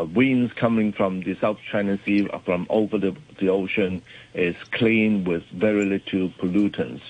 [0.00, 4.00] uh, winds coming from the South China Sea from over the, the ocean
[4.32, 7.02] is clean with very little pollutants.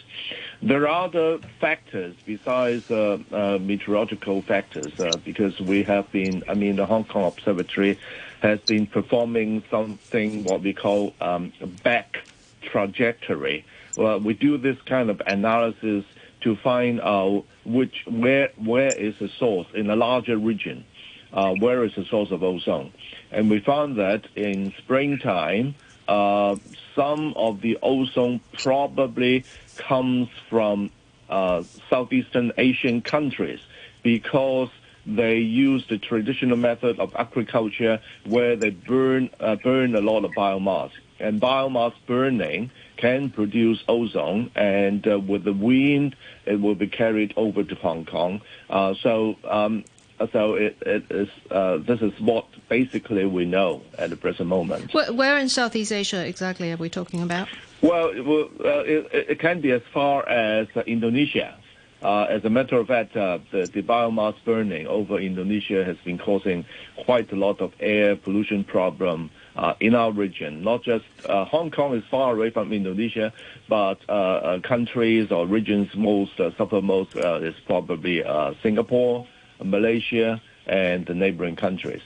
[0.61, 6.55] There are other factors besides uh, uh, meteorological factors uh, because we have been, I
[6.55, 7.99] mean, the Hong Kong Observatory
[8.41, 11.53] has been performing something what we call um,
[11.83, 12.19] back
[12.63, 13.65] trajectory.
[13.97, 16.05] Well, we do this kind of analysis
[16.41, 20.85] to find out which where where is the source in a larger region,
[21.33, 22.93] uh, where is the source of ozone,
[23.31, 25.75] and we found that in springtime,
[26.09, 26.57] uh,
[26.95, 29.45] some of the ozone probably
[29.77, 30.91] comes from
[31.29, 33.61] uh, Southeastern Asian countries
[34.03, 34.69] because
[35.07, 40.33] they use the traditional method of agriculture where they burn uh, burn a lot of
[40.33, 40.91] biomass.
[41.21, 47.35] And biomass burning can produce ozone, and uh, with the wind, it will be carried
[47.37, 48.41] over to Hong Kong.
[48.71, 49.85] Uh, so, um,
[50.33, 51.29] so it, it is.
[51.51, 54.93] Uh, this is what basically we know at the present moment.
[54.95, 57.49] Where, where in Southeast Asia exactly are we talking about?
[57.83, 61.55] Well, it, will, it, it, can be as far as Indonesia.
[62.03, 66.19] Uh, as a matter of fact, uh, the, the, biomass burning over Indonesia has been
[66.19, 66.67] causing
[67.05, 70.63] quite a lot of air pollution problem uh, in our region.
[70.63, 73.33] Not just uh, Hong Kong is far away from Indonesia,
[73.69, 78.23] but uh, uh countries or regions most uh, suffer most uh, is probably
[78.63, 79.27] Singapore,
[79.63, 82.03] Malaysia, and the neighboring countries.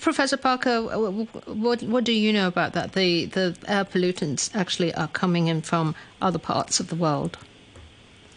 [0.00, 2.92] Professor Parker, what what do you know about that?
[2.92, 7.38] The the air pollutants actually are coming in from other parts of the world.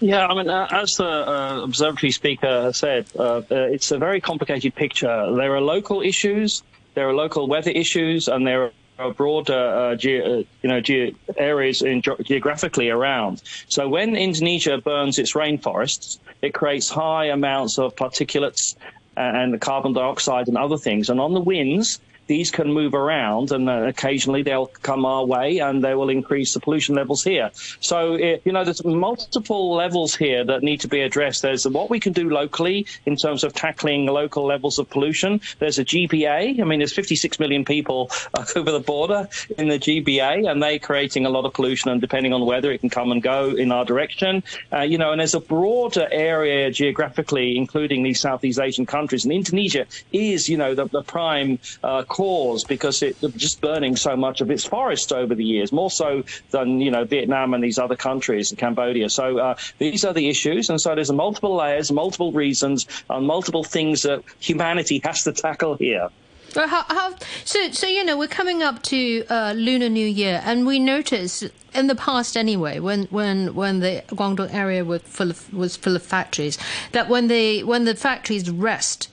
[0.02, 4.74] Yeah, I mean, uh, as the uh, observatory speaker said, uh, it's a very complicated
[4.74, 5.32] picture.
[5.36, 10.22] There are local issues, there are local weather issues, and there are broader, uh, ge-
[10.22, 13.42] uh, you know, ge- areas in ge- geographically around.
[13.68, 18.76] So when Indonesia burns its rainforests, it creates high amounts of particulates
[19.18, 21.10] and carbon dioxide and other things.
[21.10, 22.00] And on the winds,
[22.32, 26.54] these can move around and uh, occasionally they'll come our way and they will increase
[26.54, 27.52] the pollution levels here.
[27.82, 31.42] So, it, you know, there's multiple levels here that need to be addressed.
[31.42, 35.42] There's what we can do locally in terms of tackling local levels of pollution.
[35.60, 36.62] There's a GBA.
[36.62, 40.80] I mean, there's 56 million people uh, over the border in the GBA and they're
[40.80, 43.50] creating a lot of pollution and depending on the weather, it can come and go
[43.50, 44.42] in our direction.
[44.72, 49.26] Uh, you know, and there's a broader area geographically, including these Southeast Asian countries.
[49.26, 54.16] And Indonesia is, you know, the, the prime uh, cause because it just burning so
[54.16, 57.80] much of its forest over the years, more so than you know Vietnam and these
[57.80, 59.10] other countries, and Cambodia.
[59.10, 63.64] So uh, these are the issues, and so there's multiple layers, multiple reasons, and multiple
[63.64, 66.10] things that humanity has to tackle here.
[66.54, 70.68] How, how, so, so you know, we're coming up to uh, Lunar New Year, and
[70.68, 75.52] we noticed in the past, anyway, when when when the Guangdong area was full of
[75.52, 76.60] was full of factories,
[76.92, 79.08] that when they when the factories rest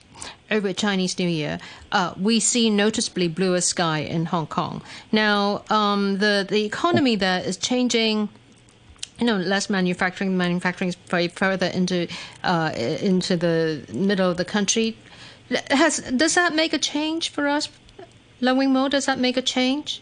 [0.51, 1.59] over Chinese New Year,
[1.91, 4.81] uh, we see noticeably bluer sky in Hong Kong.
[5.11, 8.29] Now, um, the the economy there is changing.
[9.19, 10.37] You know, less manufacturing.
[10.37, 12.07] Manufacturing is very further into
[12.43, 14.97] uh, into the middle of the country.
[15.71, 17.69] Has does that make a change for us,
[18.41, 18.87] Leung Wing Mo?
[18.87, 20.01] Does that make a change?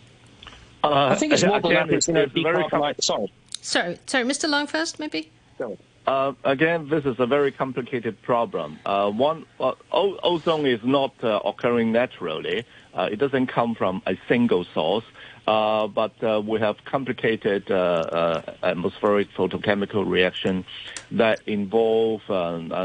[0.84, 1.90] Uh, I think it's more than that.
[1.90, 3.32] It's, it's very sorry.
[3.62, 4.48] Sorry, sorry, Mr.
[4.48, 5.32] Leung first, maybe.
[5.58, 5.78] Sorry.
[6.08, 8.80] Uh, again, this is a very complicated problem.
[8.86, 12.64] Uh, one, uh, ozone is not uh, occurring naturally.
[12.94, 15.04] Uh, it doesn't come from a single source,
[15.48, 16.14] uh, but
[16.46, 20.64] we have complicated atmospheric photochemical reaction
[21.12, 22.22] that involve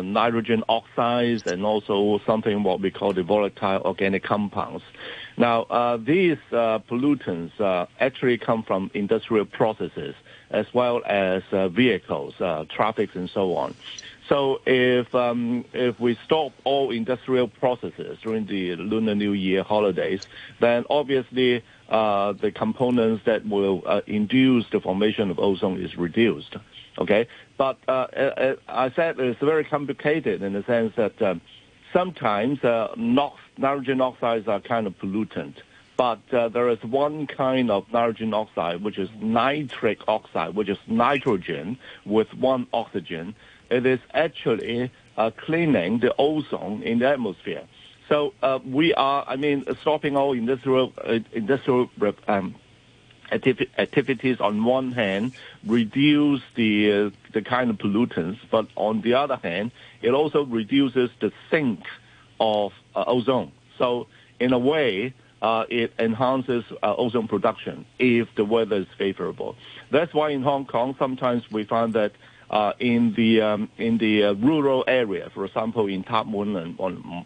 [0.04, 4.82] nitrogen oxides and also something what we call the volatile organic compounds.
[5.36, 7.52] Now, these pollutants
[8.00, 10.16] actually come from industrial processes
[10.52, 13.74] as well as uh, vehicles, uh, traffic, and so on.
[14.28, 20.20] So if um, if we stop all industrial processes during the Lunar New Year holidays,
[20.60, 26.56] then obviously uh, the components that will uh, induce the formation of ozone is reduced.
[26.98, 27.26] Okay,
[27.58, 31.40] but uh, I said it's very complicated in the sense that um,
[31.92, 35.54] sometimes uh, nitrogen oxides are kind of pollutant
[36.02, 40.78] but uh, there is one kind of nitrogen oxide, which is nitric oxide, which is
[40.88, 43.36] nitrogen with one oxygen.
[43.70, 47.62] It is actually uh, cleaning the ozone in the atmosphere.
[48.08, 51.88] So uh, we are, I mean, stopping all industrial uh, industrial
[52.26, 52.56] um,
[53.30, 55.34] activities on one hand
[55.64, 59.70] reduce the uh, the kind of pollutants, but on the other hand,
[60.02, 61.84] it also reduces the sink
[62.40, 63.52] of uh, ozone.
[63.78, 64.08] So
[64.40, 69.56] in a way, uh, it enhances uh, ozone production if the weather is favorable.
[69.90, 72.12] That's why in Hong Kong, sometimes we find that
[72.48, 76.78] uh, in the um, in the uh, rural area, for example, in Tap Mun and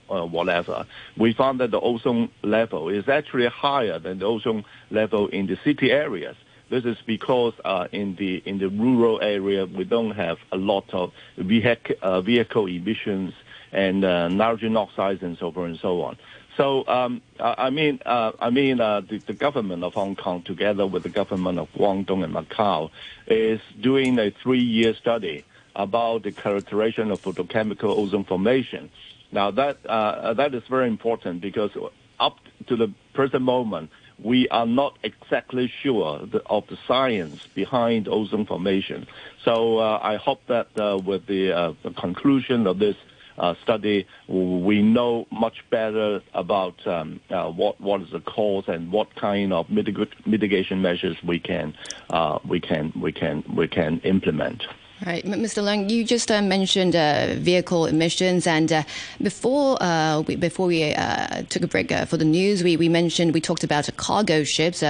[0.09, 0.87] uh, whatever,
[1.17, 5.59] we found that the ozone level is actually higher than the ozone level in the
[5.65, 6.37] city areas.
[6.71, 10.85] This is because uh, in the in the rural area we don't have a lot
[10.95, 13.35] of vehicle uh, vehicle emissions
[13.73, 16.17] and uh, nitrogen oxides and so forth and so on.
[16.57, 20.87] So um, I mean, uh, I mean, uh, the, the, government of Hong Kong, together
[20.87, 22.91] with the government of Guangdong and Macau,
[23.27, 25.45] is doing a three-year study
[25.75, 28.91] about the characterization of photochemical ozone formation.
[29.31, 31.73] Now that uh, that is very important because
[32.19, 32.39] up
[32.69, 38.47] to the present moment, we are not exactly sure the, of the science behind ozone
[38.47, 39.07] formation.
[39.45, 42.97] So uh, I hope that uh, with the, uh, the conclusion of this
[43.39, 48.93] uh, study, we know much better about um, uh, what what is the cause and
[48.93, 51.75] what kind of mitig- mitigation measures we can
[52.11, 54.63] uh, we can we can we can implement.
[55.05, 55.63] Right, Mr.
[55.63, 58.83] Leung, you just uh, mentioned uh, vehicle emissions, and uh,
[59.21, 62.89] before uh, we, before we uh, took a break uh, for the news, we, we
[62.89, 64.83] mentioned we talked about cargo ships,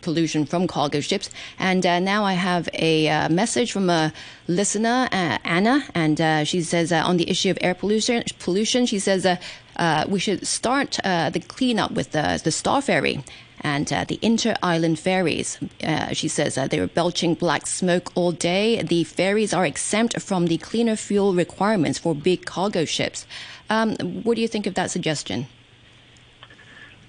[0.00, 1.30] pollution from cargo ships,
[1.60, 4.12] and now I have a message from a
[4.48, 9.24] listener, Anna, and she says on the issue of air pollution, pollution, she says
[10.08, 13.22] we should start the cleanup with the, the Star Ferry
[13.60, 15.58] and uh, the inter island ferries.
[15.82, 18.82] Uh, she says uh, they were belching black smoke all day.
[18.82, 23.26] The ferries are exempt from the cleaner fuel requirements for big cargo ships.
[23.70, 25.46] Um, what do you think of that suggestion?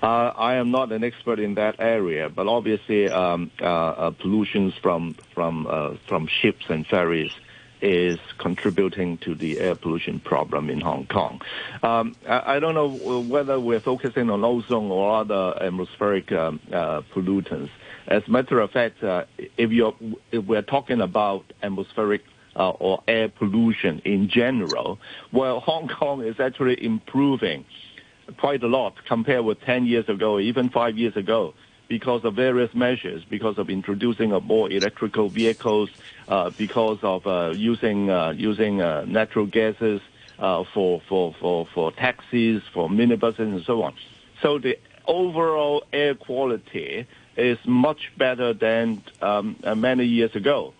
[0.01, 4.75] Uh, I am not an expert in that area, but obviously, um, uh, uh, pollutions
[4.81, 7.31] from from from ships and ferries
[7.81, 11.41] is contributing to the air pollution problem in Hong Kong.
[11.83, 17.01] Um, I, I, don't know whether we're focusing on ozone or other atmospheric um, uh,
[17.13, 17.69] pollutants.
[18.07, 19.25] As a matter of fact, uh,
[19.57, 19.95] if, you're,
[20.31, 22.23] if we're talking about atmospheric
[22.55, 24.99] uh, or air pollution in general,
[25.31, 27.65] well, Hong Kong is actually improving
[28.37, 31.53] quite a lot compared with 10 years ago, even five years ago
[31.87, 35.89] because of various measures, because of introducing of more electrical vehicles,
[36.27, 40.01] uh, because of uh, using uh, using uh, natural gases
[40.39, 43.95] uh, for, for, for, for taxis, for minibuses, and so on.
[44.41, 44.77] So the
[45.07, 47.07] overall air quality
[47.37, 50.73] is much better than um, uh, many years ago.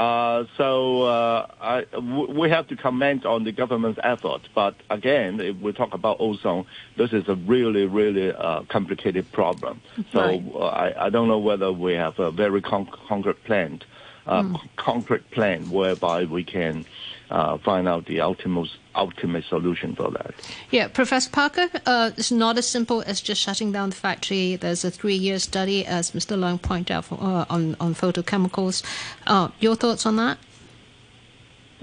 [0.00, 4.48] Uh, so uh, I, w- we have to comment on the government's effort.
[4.54, 6.64] But again, if we talk about ozone,
[6.96, 9.82] this is a really, really uh, complicated problem.
[10.10, 10.42] So right.
[10.54, 13.82] Uh, I, I, don't know whether we have a very con- concrete plan,
[14.26, 14.58] mm.
[14.76, 16.86] concrete plan whereby we can
[17.30, 20.34] uh, find out the ultimate ultimate solution for that.
[20.70, 24.56] Yeah, Professor Parker, uh, it's not as simple as just shutting down the factory.
[24.56, 26.36] There's a three-year study, as Mr.
[26.36, 28.82] Leung pointed out, for, uh, on on photochemicals.
[29.26, 30.38] Uh, your thoughts on that?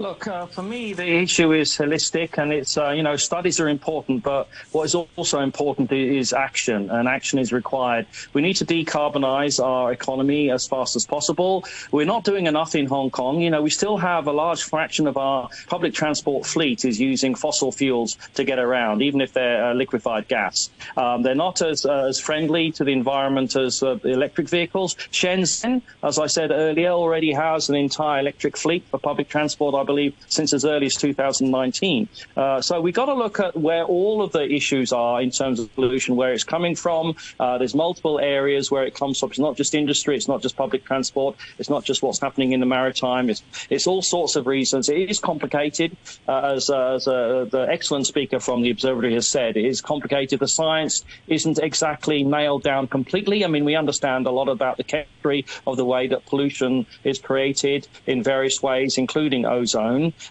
[0.00, 3.68] Look, uh, for me, the issue is holistic, and it's uh, you know studies are
[3.68, 8.06] important, but what is also important is action, and action is required.
[8.32, 11.64] We need to decarbonize our economy as fast as possible.
[11.90, 13.40] We're not doing enough in Hong Kong.
[13.40, 17.34] You know, we still have a large fraction of our public transport fleet is using
[17.34, 20.70] fossil fuels to get around, even if they're uh, liquefied gas.
[20.96, 24.94] Um, they're not as uh, as friendly to the environment as uh, electric vehicles.
[25.10, 29.74] Shenzhen, as I said earlier, already has an entire electric fleet for public transport.
[29.74, 32.08] I believe, since as early as 2019.
[32.36, 35.58] Uh, so we've got to look at where all of the issues are in terms
[35.58, 37.16] of pollution, where it's coming from.
[37.40, 39.30] Uh, there's multiple areas where it comes from.
[39.30, 42.60] It's not just industry, it's not just public transport, it's not just what's happening in
[42.60, 43.30] the maritime.
[43.30, 44.88] It's, it's all sorts of reasons.
[44.90, 45.96] It is complicated,
[46.28, 49.56] uh, as, uh, as uh, the excellent speaker from the observatory has said.
[49.56, 50.38] It is complicated.
[50.38, 53.42] The science isn't exactly nailed down completely.
[53.42, 57.18] I mean, we understand a lot about the chemistry of the way that pollution is
[57.18, 59.77] created in various ways, including ozone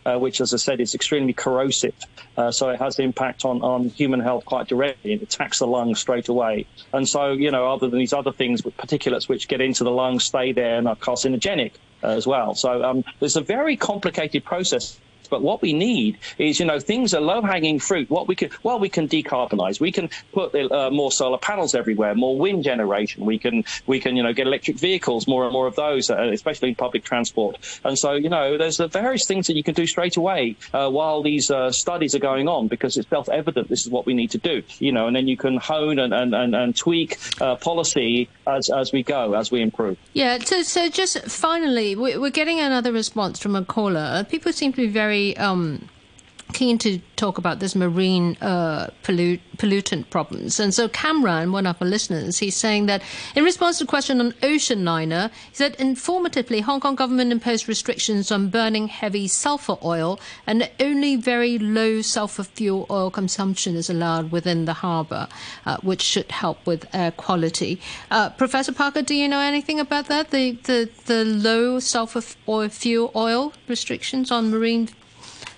[0.05, 1.93] uh, which, as I said, is extremely corrosive.
[2.37, 5.13] Uh, so it has an impact on, on human health quite directly.
[5.13, 6.65] It attacks the lungs straight away.
[6.93, 10.23] And so, you know, other than these other things, particulates which get into the lungs
[10.25, 11.73] stay there and are carcinogenic
[12.03, 12.55] uh, as well.
[12.55, 17.13] So um, there's a very complicated process but what we need is, you know, things
[17.13, 18.09] are low-hanging fruit.
[18.09, 19.79] What we can, well, we can decarbonize.
[19.79, 23.25] We can put uh, more solar panels everywhere, more wind generation.
[23.25, 26.29] We can, we can, you know, get electric vehicles, more and more of those, uh,
[26.33, 27.57] especially in public transport.
[27.83, 30.89] And so, you know, there's the various things that you can do straight away uh,
[30.89, 34.31] while these uh, studies are going on because it's self-evident this is what we need
[34.31, 34.63] to do.
[34.79, 38.69] You know, and then you can hone and and and, and tweak uh, policy as
[38.69, 39.97] as we go, as we improve.
[40.13, 40.39] Yeah.
[40.39, 44.25] So, so just finally, we're getting another response from a caller.
[44.29, 45.89] People seem to be very very um,
[46.53, 50.59] keen to talk about this marine uh, pollut- pollutant problems.
[50.59, 53.01] And so Cameron, one of our listeners, he's saying that
[53.35, 57.67] in response to a question on ocean liner, he said informatively Hong Kong government imposed
[57.67, 63.89] restrictions on burning heavy sulfur oil and only very low sulfur fuel oil consumption is
[63.89, 65.27] allowed within the harbour,
[65.65, 67.79] uh, which should help with air quality.
[68.09, 70.31] Uh, Professor Parker, do you know anything about that?
[70.31, 74.87] The, the, the low sulfur oil, fuel oil restrictions on marine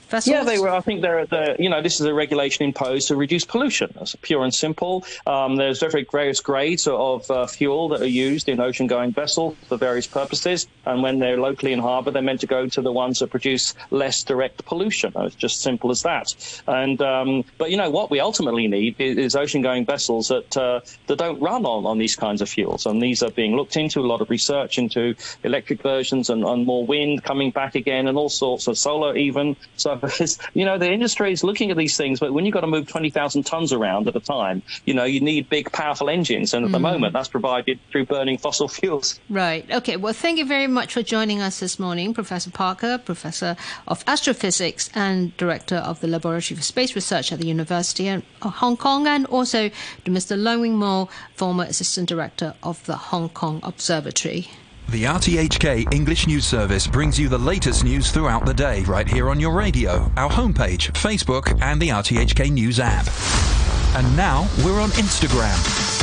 [0.09, 0.31] vessels?
[0.31, 0.69] Yeah, they were.
[0.69, 3.93] I think they're, they're, you know, this is a regulation imposed to reduce pollution.
[4.01, 5.05] It's pure and simple.
[5.25, 10.07] Um, there's various grades of uh, fuel that are used in ocean-going vessels for various
[10.07, 13.29] purposes, and when they're locally in harbour, they're meant to go to the ones that
[13.29, 15.13] produce less direct pollution.
[15.15, 16.33] It's just simple as that.
[16.67, 20.81] And um, but you know what we ultimately need is, is ocean-going vessels that uh,
[21.07, 23.99] that don't run on on these kinds of fuels, and these are being looked into.
[23.99, 28.17] A lot of research into electric versions and, and more wind coming back again, and
[28.17, 29.55] all sorts of solar even.
[29.75, 29.91] So
[30.53, 32.87] you know, the industry is looking at these things, but when you've got to move
[32.87, 36.53] 20,000 tons around at a time, you know, you need big, powerful engines.
[36.53, 36.73] And at mm.
[36.73, 39.19] the moment, that's provided through burning fossil fuels.
[39.29, 39.69] Right.
[39.71, 39.97] Okay.
[39.97, 43.55] Well, thank you very much for joining us this morning, Professor Parker, Professor
[43.87, 48.77] of Astrophysics and Director of the Laboratory for Space Research at the University of Hong
[48.77, 50.37] Kong, and also to Mr.
[50.37, 54.49] Leung Wing Mo, former Assistant Director of the Hong Kong Observatory.
[54.91, 59.29] The RTHK English News Service brings you the latest news throughout the day right here
[59.29, 63.07] on your radio, our homepage, Facebook, and the RTHK News app.
[63.95, 65.98] And now we're on Instagram.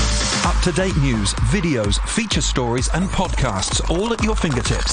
[0.47, 4.93] Up to date news, videos, feature stories, and podcasts all at your fingertips.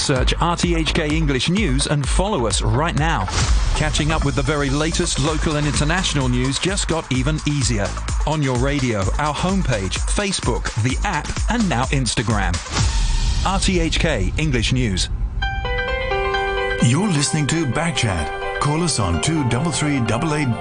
[0.00, 3.26] Search RTHK English News and follow us right now.
[3.76, 7.86] Catching up with the very latest local and international news just got even easier.
[8.26, 12.54] On your radio, our homepage, Facebook, the app, and now Instagram.
[13.44, 15.10] RTHK English News.
[16.82, 18.60] You're listening to Backchat.
[18.60, 19.98] Call us on 233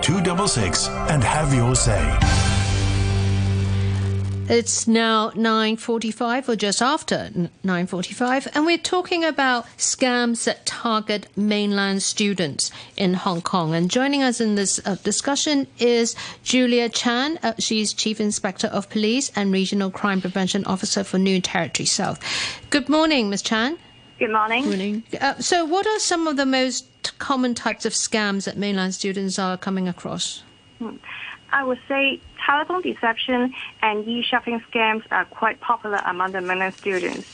[0.02, 2.24] 266 and have your say.
[4.48, 7.32] It's now 9:45 or just after
[7.64, 14.22] 9:45 and we're talking about scams that target mainland students in Hong Kong and joining
[14.22, 19.52] us in this uh, discussion is Julia Chan uh, she's Chief Inspector of Police and
[19.52, 22.20] Regional Crime Prevention Officer for New Territory South.
[22.70, 23.80] Good morning Ms Chan.
[24.20, 24.62] Good morning.
[24.62, 25.04] Good morning.
[25.20, 26.86] Uh, so what are some of the most
[27.18, 30.43] common types of scams that mainland students are coming across?
[30.78, 30.98] Hmm.
[31.52, 37.28] I would say telephone deception and e-shopping scams are quite popular among the mainland students.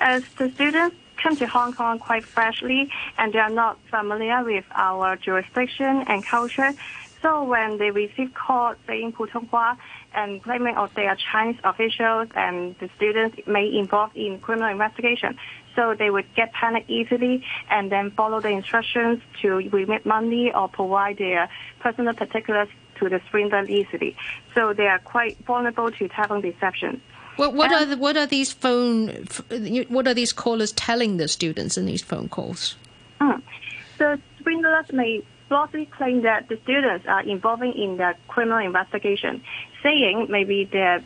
[0.00, 4.64] As the students come to Hong Kong quite freshly and they are not familiar with
[4.74, 6.72] our jurisdiction and culture,
[7.20, 9.76] so when they receive calls saying Putonghua
[10.14, 15.36] and claiming of they are Chinese officials and the students may involved in criminal investigation,
[15.74, 20.68] so they would get panicked easily and then follow the instructions to remit money or
[20.68, 21.48] provide their
[21.80, 24.16] personal particulars to the swindler easily.
[24.54, 27.00] So they are quite vulnerable to telephone deception.
[27.38, 29.26] Well, what are the, what are these phone
[29.88, 32.74] what are these callers telling the students in these phone calls?
[33.20, 33.42] Mm.
[33.98, 39.42] The swindlers may falsely claim that the students are involving in the criminal investigation,
[39.82, 41.04] saying maybe their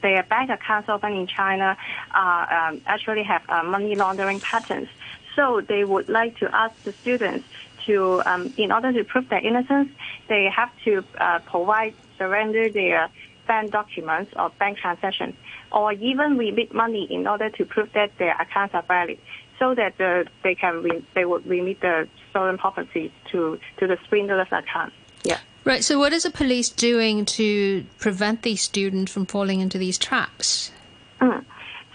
[0.00, 1.76] their bank accounts open in China
[2.14, 4.88] uh, um, actually have uh, money laundering patterns.
[5.34, 7.48] So they would like to ask the students
[7.86, 9.88] to, um, in order to prove their innocence,
[10.28, 13.08] they have to uh, provide, surrender their
[13.46, 15.34] bank documents or bank transactions,
[15.70, 19.18] or even remit money in order to prove that their accounts are valid,
[19.58, 23.98] so that the, they can re- they would remit the stolen property to to the
[24.08, 24.92] swindler's account.
[25.24, 25.38] Yeah.
[25.64, 25.84] Right.
[25.84, 30.72] So, what is the police doing to prevent these students from falling into these traps?
[31.20, 31.44] Mm.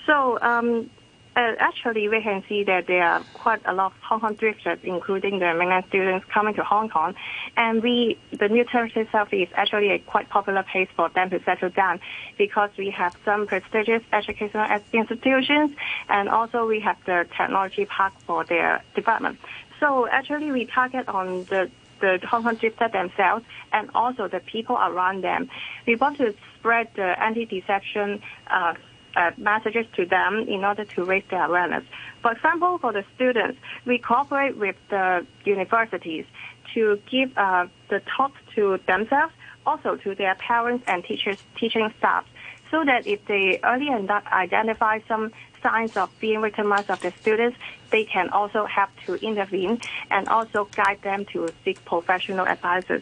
[0.05, 0.89] So, um,
[1.37, 4.79] uh, actually, we can see that there are quite a lot of Hong Kong drifters,
[4.81, 7.13] including the mainland students coming to Hong Kong.
[7.55, 11.39] And we, the New Territory South is actually a quite popular place for them to
[11.43, 11.99] settle down
[12.39, 15.75] because we have some prestigious educational institutions
[16.09, 19.37] and also we have the technology park for their development.
[19.79, 21.69] So actually we target on the
[21.99, 25.49] the Hong Kong drifter themselves and also the people around them.
[25.87, 28.75] We want to spread the anti-deception uh,
[29.17, 31.83] uh, messages to them in order to raise their awareness.
[32.21, 36.25] For example, for the students, we cooperate with the universities
[36.73, 39.33] to give uh, the talks to themselves,
[39.65, 42.25] also to their parents and teachers, teaching staff,
[42.69, 45.31] so that if they early identify some
[45.63, 47.57] signs of being victimized of the students,
[47.89, 49.79] they can also help to intervene
[50.11, 53.01] and also guide them to seek professional advices.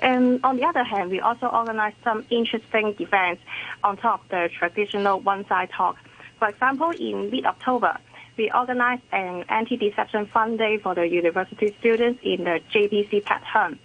[0.00, 3.42] And on the other hand, we also organize some interesting events
[3.82, 5.96] on top of the traditional one-side talk.
[6.38, 7.96] For example, in mid-October,
[8.36, 13.78] we organized an anti-deception fun day for the university students in the JPC pattern.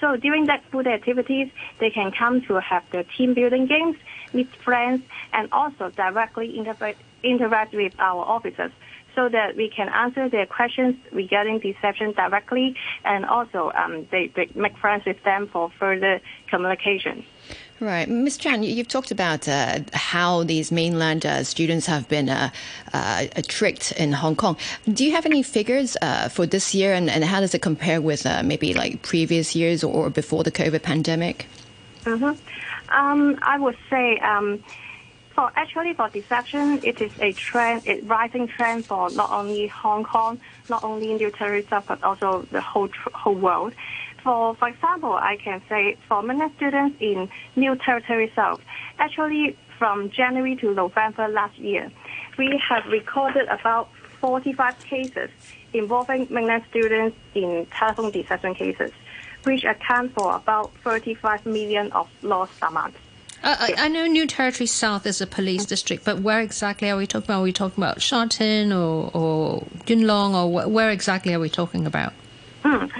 [0.00, 3.96] So during that full day activities, they can come to have the team building games,
[4.34, 5.02] meet friends,
[5.32, 8.72] and also directly interact, interact with our officers
[9.14, 14.48] so that we can answer their questions regarding deception directly and also um, they, they
[14.54, 17.24] make friends with them for further communication.
[17.80, 18.08] Right.
[18.08, 18.38] Ms.
[18.38, 22.50] Chan, you've talked about uh, how these mainland uh, students have been uh,
[22.92, 24.56] uh tricked in Hong Kong.
[24.90, 28.00] Do you have any figures uh, for this year and, and how does it compare
[28.00, 31.46] with uh, maybe like previous years or before the COVID pandemic?
[32.04, 32.94] Mm-hmm.
[32.94, 34.62] Um, I would say um,
[35.34, 40.04] for actually for deception, it is a trend, a rising trend for not only Hong
[40.04, 43.74] Kong, not only in territory but also the whole whole world.
[44.22, 48.62] For for example, I can say for many students in New Territory South,
[48.98, 51.90] actually from January to November last year,
[52.38, 53.88] we have recorded about
[54.20, 55.30] 45 cases
[55.72, 58.92] involving mainland students in telephone deception cases,
[59.42, 62.98] which account for about 35 million of lost amounts.
[63.44, 66.96] Uh, I, I, know New Territory South is a police district, but where exactly are
[66.96, 67.40] we talking about?
[67.40, 71.38] Are we talking about Sha Tin or, or Yuen Long, or wh- where exactly are
[71.38, 72.14] we talking about?
[72.62, 72.90] Mm.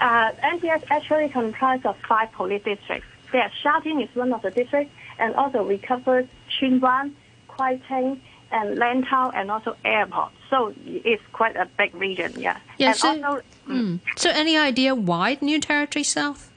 [0.00, 3.06] Uh, NTS actually comprises of five police districts.
[3.30, 7.14] There, Sha Tin is one of the districts, and also we cover Tsuen Wan,
[7.46, 10.32] Kwai Tsing, and Lantau, and also airport.
[10.50, 12.58] So it's quite a big region, yeah.
[12.76, 12.88] Yeah.
[12.88, 14.00] And so, also, mm.
[14.16, 16.50] so any idea why New Territory South?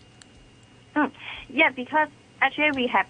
[0.95, 1.11] Mm.
[1.49, 2.09] Yeah, because
[2.41, 3.05] actually we have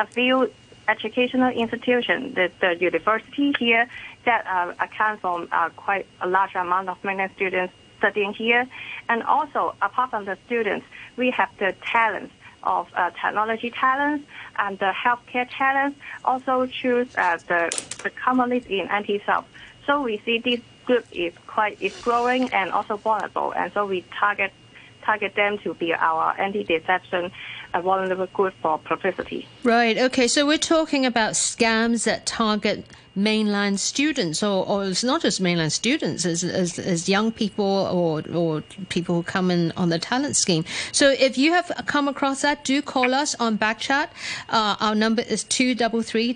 [0.00, 0.50] a few
[0.88, 3.86] educational institutions, the, the university here
[4.24, 8.66] that uh, account for uh, quite a large amount of mainland students studying here.
[9.08, 10.86] And also, apart from the students,
[11.16, 12.32] we have the talents
[12.62, 14.26] of uh, technology talents
[14.58, 17.70] and the healthcare talents also choose uh, the,
[18.02, 19.46] the companies in NT South.
[19.86, 24.04] So we see this group is quite is growing and also vulnerable, and so we
[24.18, 24.52] target
[25.02, 27.32] target them to be our anti-deception
[27.74, 28.26] a vulnerable
[28.62, 29.46] for publicity.
[29.62, 29.96] Right.
[29.96, 30.28] Okay.
[30.28, 35.72] So we're talking about scams that target mainland students, or, or it's not just mainland
[35.72, 40.36] students, as, as, as young people or, or people who come in on the talent
[40.36, 40.64] scheme.
[40.92, 44.08] So if you have come across that, do call us on Backchat.
[44.48, 46.28] Uh, our number is 233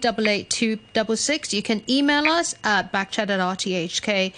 [1.52, 4.36] You can email us at backchat at rthk.hk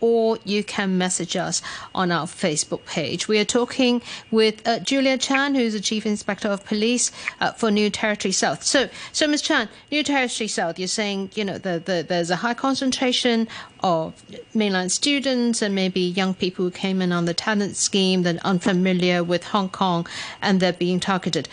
[0.00, 1.62] or you can message us
[1.94, 3.28] on our Facebook page.
[3.28, 7.70] We are talking with uh, Julia Chan, who's the Chief Inspector of Police uh, for
[7.70, 8.64] New Territory South.
[8.64, 9.42] So, so Ms.
[9.42, 13.46] Chan, New Territory South, you're saying saying, you know, the, the, there's a high concentration
[13.80, 14.14] of
[14.54, 18.46] mainland students and maybe young people who came in on the talent scheme that are
[18.52, 20.06] unfamiliar with Hong Kong
[20.40, 21.46] and they're being targeted.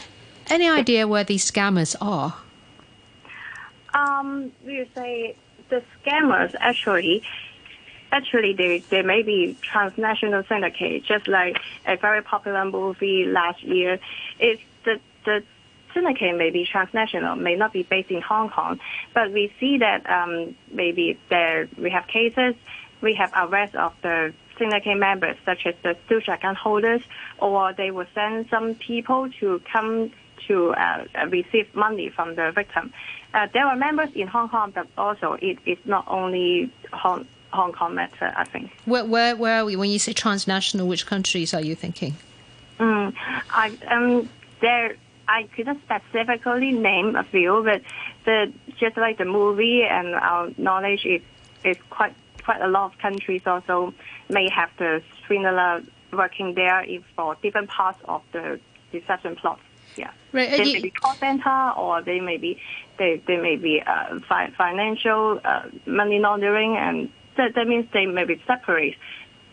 [0.50, 2.34] Any idea where these scammers are?
[3.94, 5.36] Um, we say
[5.68, 7.24] the scammers actually
[8.14, 14.00] actually they, they may be transnational syndicate, just like a very popular movie last year.
[14.40, 15.44] It's the the
[15.94, 18.80] syndicate may be transnational, may not be based in Hong Kong,
[19.14, 22.56] but we see that um, maybe there we have cases,
[23.02, 25.96] we have arrest of the syndicate members, such as the
[26.32, 27.02] account holders,
[27.40, 30.12] or they will send some people to come
[30.48, 32.94] to uh, receive money from the victim.
[33.34, 37.72] Uh, there are members in Hong Kong, but also it is not only Hong, Hong
[37.74, 38.72] Kong matter, I think.
[38.86, 39.76] Where, where, where are we?
[39.76, 42.16] When you say transnational, which countries are you thinking?
[42.80, 43.14] Mm,
[43.52, 44.30] I, um,
[44.62, 44.96] there
[45.32, 47.82] I couldn't specifically name a few, but
[48.26, 51.22] the just like the movie and our knowledge is
[51.64, 52.14] is quite
[52.44, 53.94] quite a lot of countries also
[54.30, 58.60] may have the similar working there if for different parts of the
[58.92, 59.60] deception plot.
[59.96, 60.50] Yeah, right.
[60.52, 62.60] They may be call center or they may be
[62.98, 68.06] they they may be uh, fi- financial uh, money laundering, and that that means they
[68.06, 68.96] may be separate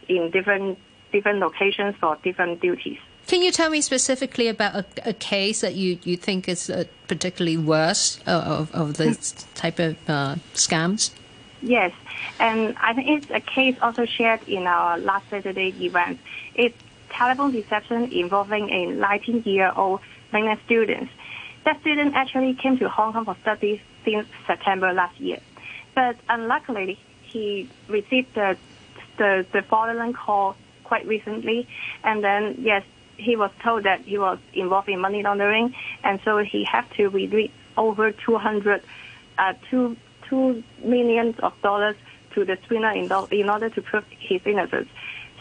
[0.09, 0.79] in different
[1.13, 2.99] different locations for different duties.
[3.29, 6.85] Can you tell me specifically about a, a case that you, you think is uh,
[7.09, 11.11] particularly worse uh, of, of this type of uh, scams?
[11.61, 11.93] Yes,
[12.41, 16.21] and I think it's a case also shared in our last Saturday event.
[16.55, 16.79] It's
[17.11, 20.01] telephone deception involving a 19-year-old
[20.33, 21.11] mainland student.
[21.67, 25.41] That student actually came to Hong Kong for studies since September last year,
[25.95, 28.57] but unluckily he received the
[29.19, 31.69] the, the fraudulent call quite recently,
[32.05, 32.85] and then yes,
[33.19, 37.09] he was told that he was involved in money laundering, and so he had to
[37.09, 38.83] release over 200,
[39.37, 39.97] uh, two,
[40.29, 41.97] two millions of dollars
[42.35, 44.89] to the swindler in, in order to prove his innocence.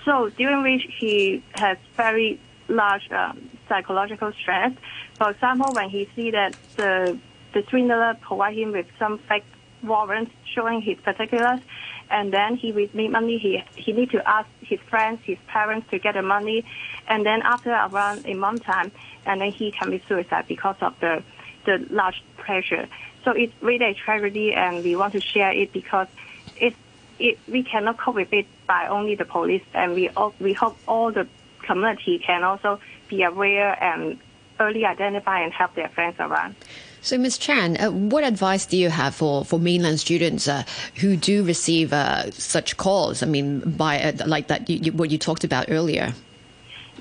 [0.03, 4.73] So during which he has very large um, psychological stress.
[5.17, 7.17] For example, when he see that the
[7.53, 9.43] the swindler provide him with some fake
[9.84, 11.59] warrant showing his particulars,
[12.09, 13.38] and then he will need money.
[13.38, 16.65] He he need to ask his friends, his parents to get the money,
[17.07, 18.91] and then after around a month time,
[19.25, 21.23] and then he commit suicide because of the
[21.65, 22.88] the large pressure.
[23.23, 26.07] So it's really a tragedy, and we want to share it because
[26.55, 26.73] it
[27.19, 30.78] it we cannot cope with it by only the police, and we all, we hope
[30.88, 31.28] all the
[31.65, 34.19] community can also be aware and
[34.59, 36.55] early identify and help their friends around.
[37.07, 37.37] So, Ms.
[37.37, 40.63] Chan, uh, what advice do you have for, for mainland students uh,
[40.95, 43.23] who do receive uh, such calls?
[43.23, 46.13] I mean, by uh, like that, you, you, what you talked about earlier.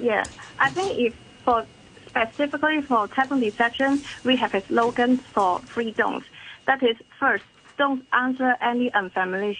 [0.00, 0.22] Yeah,
[0.60, 1.66] I think if for
[2.06, 6.28] specifically for telephone deception, we have a slogan for three don'ts.
[6.68, 7.42] That is, first,
[7.76, 9.54] don't answer any unfamiliar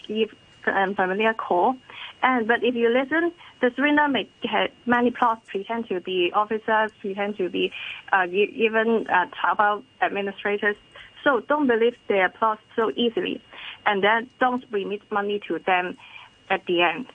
[0.71, 1.77] unfamiliar call.
[2.23, 6.91] And but if you listen, the swindler may have many plots, pretend to be officers,
[7.01, 7.73] pretend to be
[8.13, 10.77] uh, even uh, Taobao administrators.
[11.25, 13.43] So don't believe their plots so easily,
[13.85, 15.97] and then don't remit money to them
[16.49, 17.07] at the end.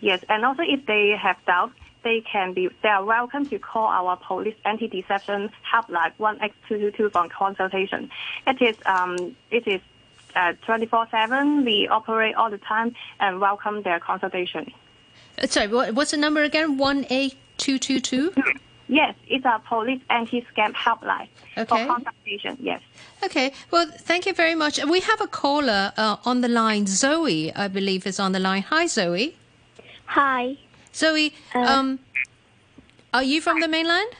[0.00, 3.86] Yes, and also if they have doubts, they can be they are welcome to call
[3.86, 8.10] our police anti-deception helpline one x two two two for consultation.
[8.46, 9.80] It is um it is
[10.36, 11.64] 24/7.
[11.64, 14.72] We operate all the time and welcome their consultation.
[15.42, 16.76] Uh, sorry, what's the number again?
[16.76, 18.32] One eight two two two.
[18.88, 21.28] Yes, it's a police anti-scam helpline
[21.58, 21.66] okay.
[21.66, 22.56] for consultation.
[22.60, 22.80] Yes.
[23.24, 23.52] Okay.
[23.72, 24.82] Well, thank you very much.
[24.84, 26.86] We have a caller uh, on the line.
[26.86, 28.62] Zoe, I believe, is on the line.
[28.62, 29.34] Hi, Zoe.
[30.06, 30.56] Hi.
[30.94, 31.98] Zoe, uh, um,
[33.12, 34.10] are you from the mainland?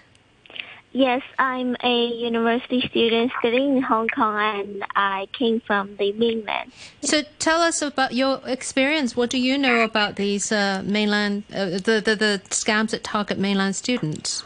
[0.97, 6.72] Yes, I'm a university student studying in Hong Kong and I came from the mainland.
[7.03, 9.14] So tell us about your experience.
[9.14, 13.38] What do you know about these uh, mainland, uh, the, the, the scams that target
[13.38, 14.42] mainland students?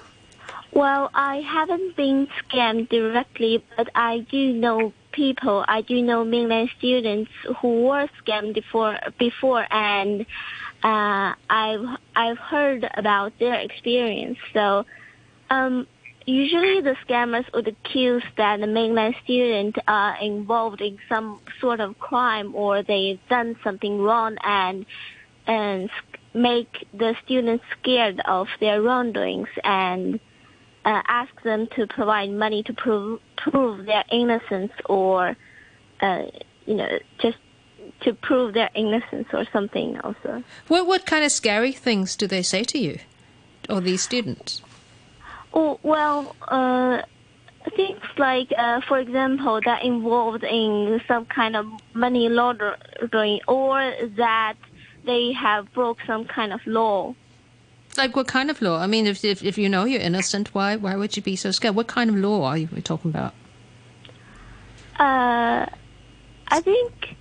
[0.72, 5.64] Well, I haven't been scammed directly, but I do know people.
[5.68, 7.30] I do know mainland students
[7.61, 10.22] who were scammed before, before and
[10.82, 11.86] uh, I've
[12.16, 14.38] I've heard about their experience.
[14.53, 14.84] So,
[15.48, 15.86] um,
[16.31, 21.99] usually the scammers would accuse that the mainland students are involved in some sort of
[21.99, 24.87] crime or they've done something wrong and
[25.47, 25.91] and
[26.33, 30.20] make the students scared of their wrongdoings and
[30.85, 35.37] uh, ask them to provide money to prove prove their innocence or
[36.01, 36.22] uh,
[36.66, 37.39] you know just
[38.03, 40.43] to prove their innocence or something also.
[40.68, 42.99] What what kind of scary things do they say to you
[43.68, 44.62] or these students?
[45.53, 47.03] Oh, well, uh,
[47.76, 54.55] things like, uh, for example, that involved in some kind of money laundering or that
[55.05, 57.14] they have broke some kind of law.
[57.96, 58.78] Like what kind of law?
[58.78, 61.51] I mean, if, if, if you know you're innocent, why why would you be so
[61.51, 61.74] scared?
[61.74, 63.34] What kind of law are you talking about?
[64.98, 65.66] Uh,
[66.48, 67.16] I think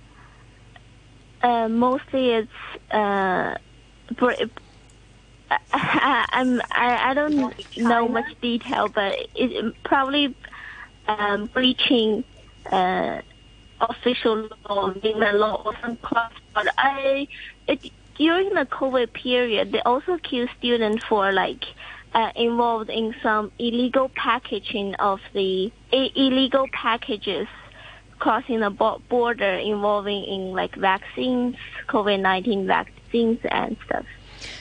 [1.42, 3.56] uh, mostly it's uh,
[5.50, 10.34] I, I'm I, I don't know much detail, but it probably
[11.08, 12.24] um, breaching
[12.70, 13.20] uh,
[13.80, 16.32] official law, the law, or some class.
[16.54, 17.28] But I
[17.66, 21.64] it, during the COVID period, they also accused students for like
[22.14, 27.48] uh, involved in some illegal packaging of the illegal packages
[28.18, 28.70] crossing the
[29.08, 31.56] border involving in like vaccines,
[31.88, 34.04] COVID nineteen vaccines and stuff.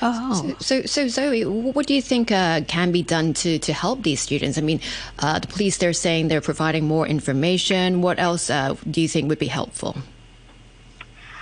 [0.02, 0.56] Oh.
[0.60, 4.04] So, so, so, Zoe, what do you think uh, can be done to, to help
[4.04, 4.58] these students?
[4.58, 4.80] I mean,
[5.20, 8.02] uh, the police, they're saying they're providing more information.
[8.02, 9.96] What else uh, do you think would be helpful?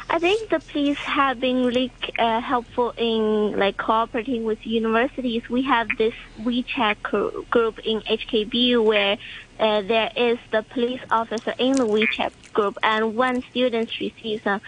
[0.09, 5.49] I think the police have been really uh, helpful in like cooperating with universities.
[5.49, 9.17] We have this WeChat group in HKBU where
[9.59, 14.61] uh, there is the police officer in the WeChat group, and when students receive some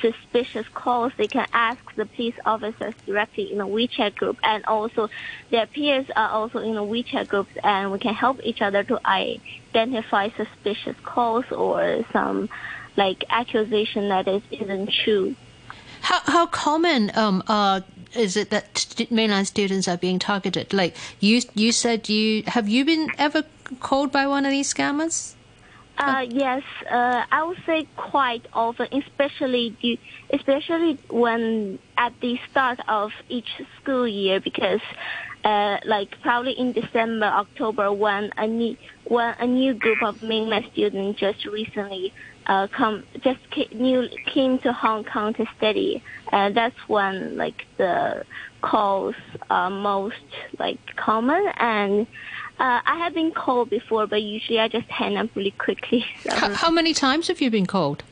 [0.00, 5.08] suspicious calls, they can ask the police officers directly in the WeChat group, and also
[5.50, 9.00] their peers are also in the WeChat groups, and we can help each other to
[9.06, 12.48] identify suspicious calls or some
[12.96, 15.34] like accusation that is isn't true.
[16.02, 17.80] How how common um uh
[18.14, 20.72] is it that mainland students are being targeted?
[20.72, 23.44] Like you you said you have you been ever
[23.80, 25.34] called by one of these scammers?
[25.98, 29.98] Uh, yes, uh, I would say quite often, especially
[30.30, 33.48] especially when at the start of each
[33.80, 34.82] school year, because
[35.44, 40.66] uh, like probably in December, October, when a new when a new group of mainland
[40.72, 42.12] students just recently
[42.46, 43.40] uh, come just
[43.72, 48.24] new came to Hong Kong to study, and that's when like the
[48.60, 49.14] calls
[49.48, 50.16] are most
[50.58, 51.42] like common.
[51.56, 52.06] And
[52.58, 56.06] uh, I have been called before, but usually I just hang up really quickly.
[56.22, 56.34] So.
[56.34, 58.02] How, how, many times have you been called?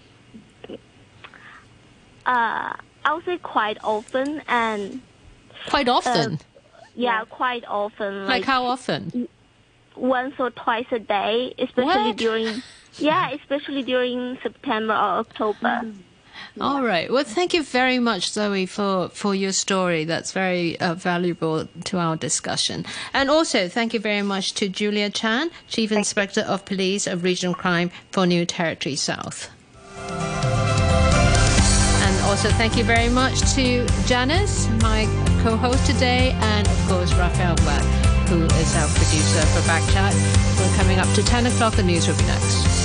[2.27, 2.75] Uh,
[3.05, 5.01] I would say quite often and.
[5.69, 6.35] Quite often.
[6.35, 6.37] Uh,
[6.95, 8.23] yeah, quite often.
[8.23, 9.29] Like, like how often?
[9.97, 12.17] Once or twice a day, especially What?
[12.17, 12.63] during.
[12.99, 15.93] Yeah, especially during September or October.
[16.61, 17.11] All right.
[17.11, 20.05] Well, thank you very much, Zoe, for, for your story.
[20.05, 22.87] That's very uh, valuable to our discussion.
[23.13, 27.57] And also, thank you very much to Julia Chan, Chief Inspector of Police of Regional
[27.57, 29.51] Crime for New Territory South.
[32.05, 35.07] And also, thank you very much to Janice, my
[35.43, 37.83] co host today, and of course, Raphael Webb,
[38.29, 40.15] who is our producer for Backchat.
[40.61, 41.75] We're coming up to 10 o'clock.
[41.75, 42.84] The news will be next.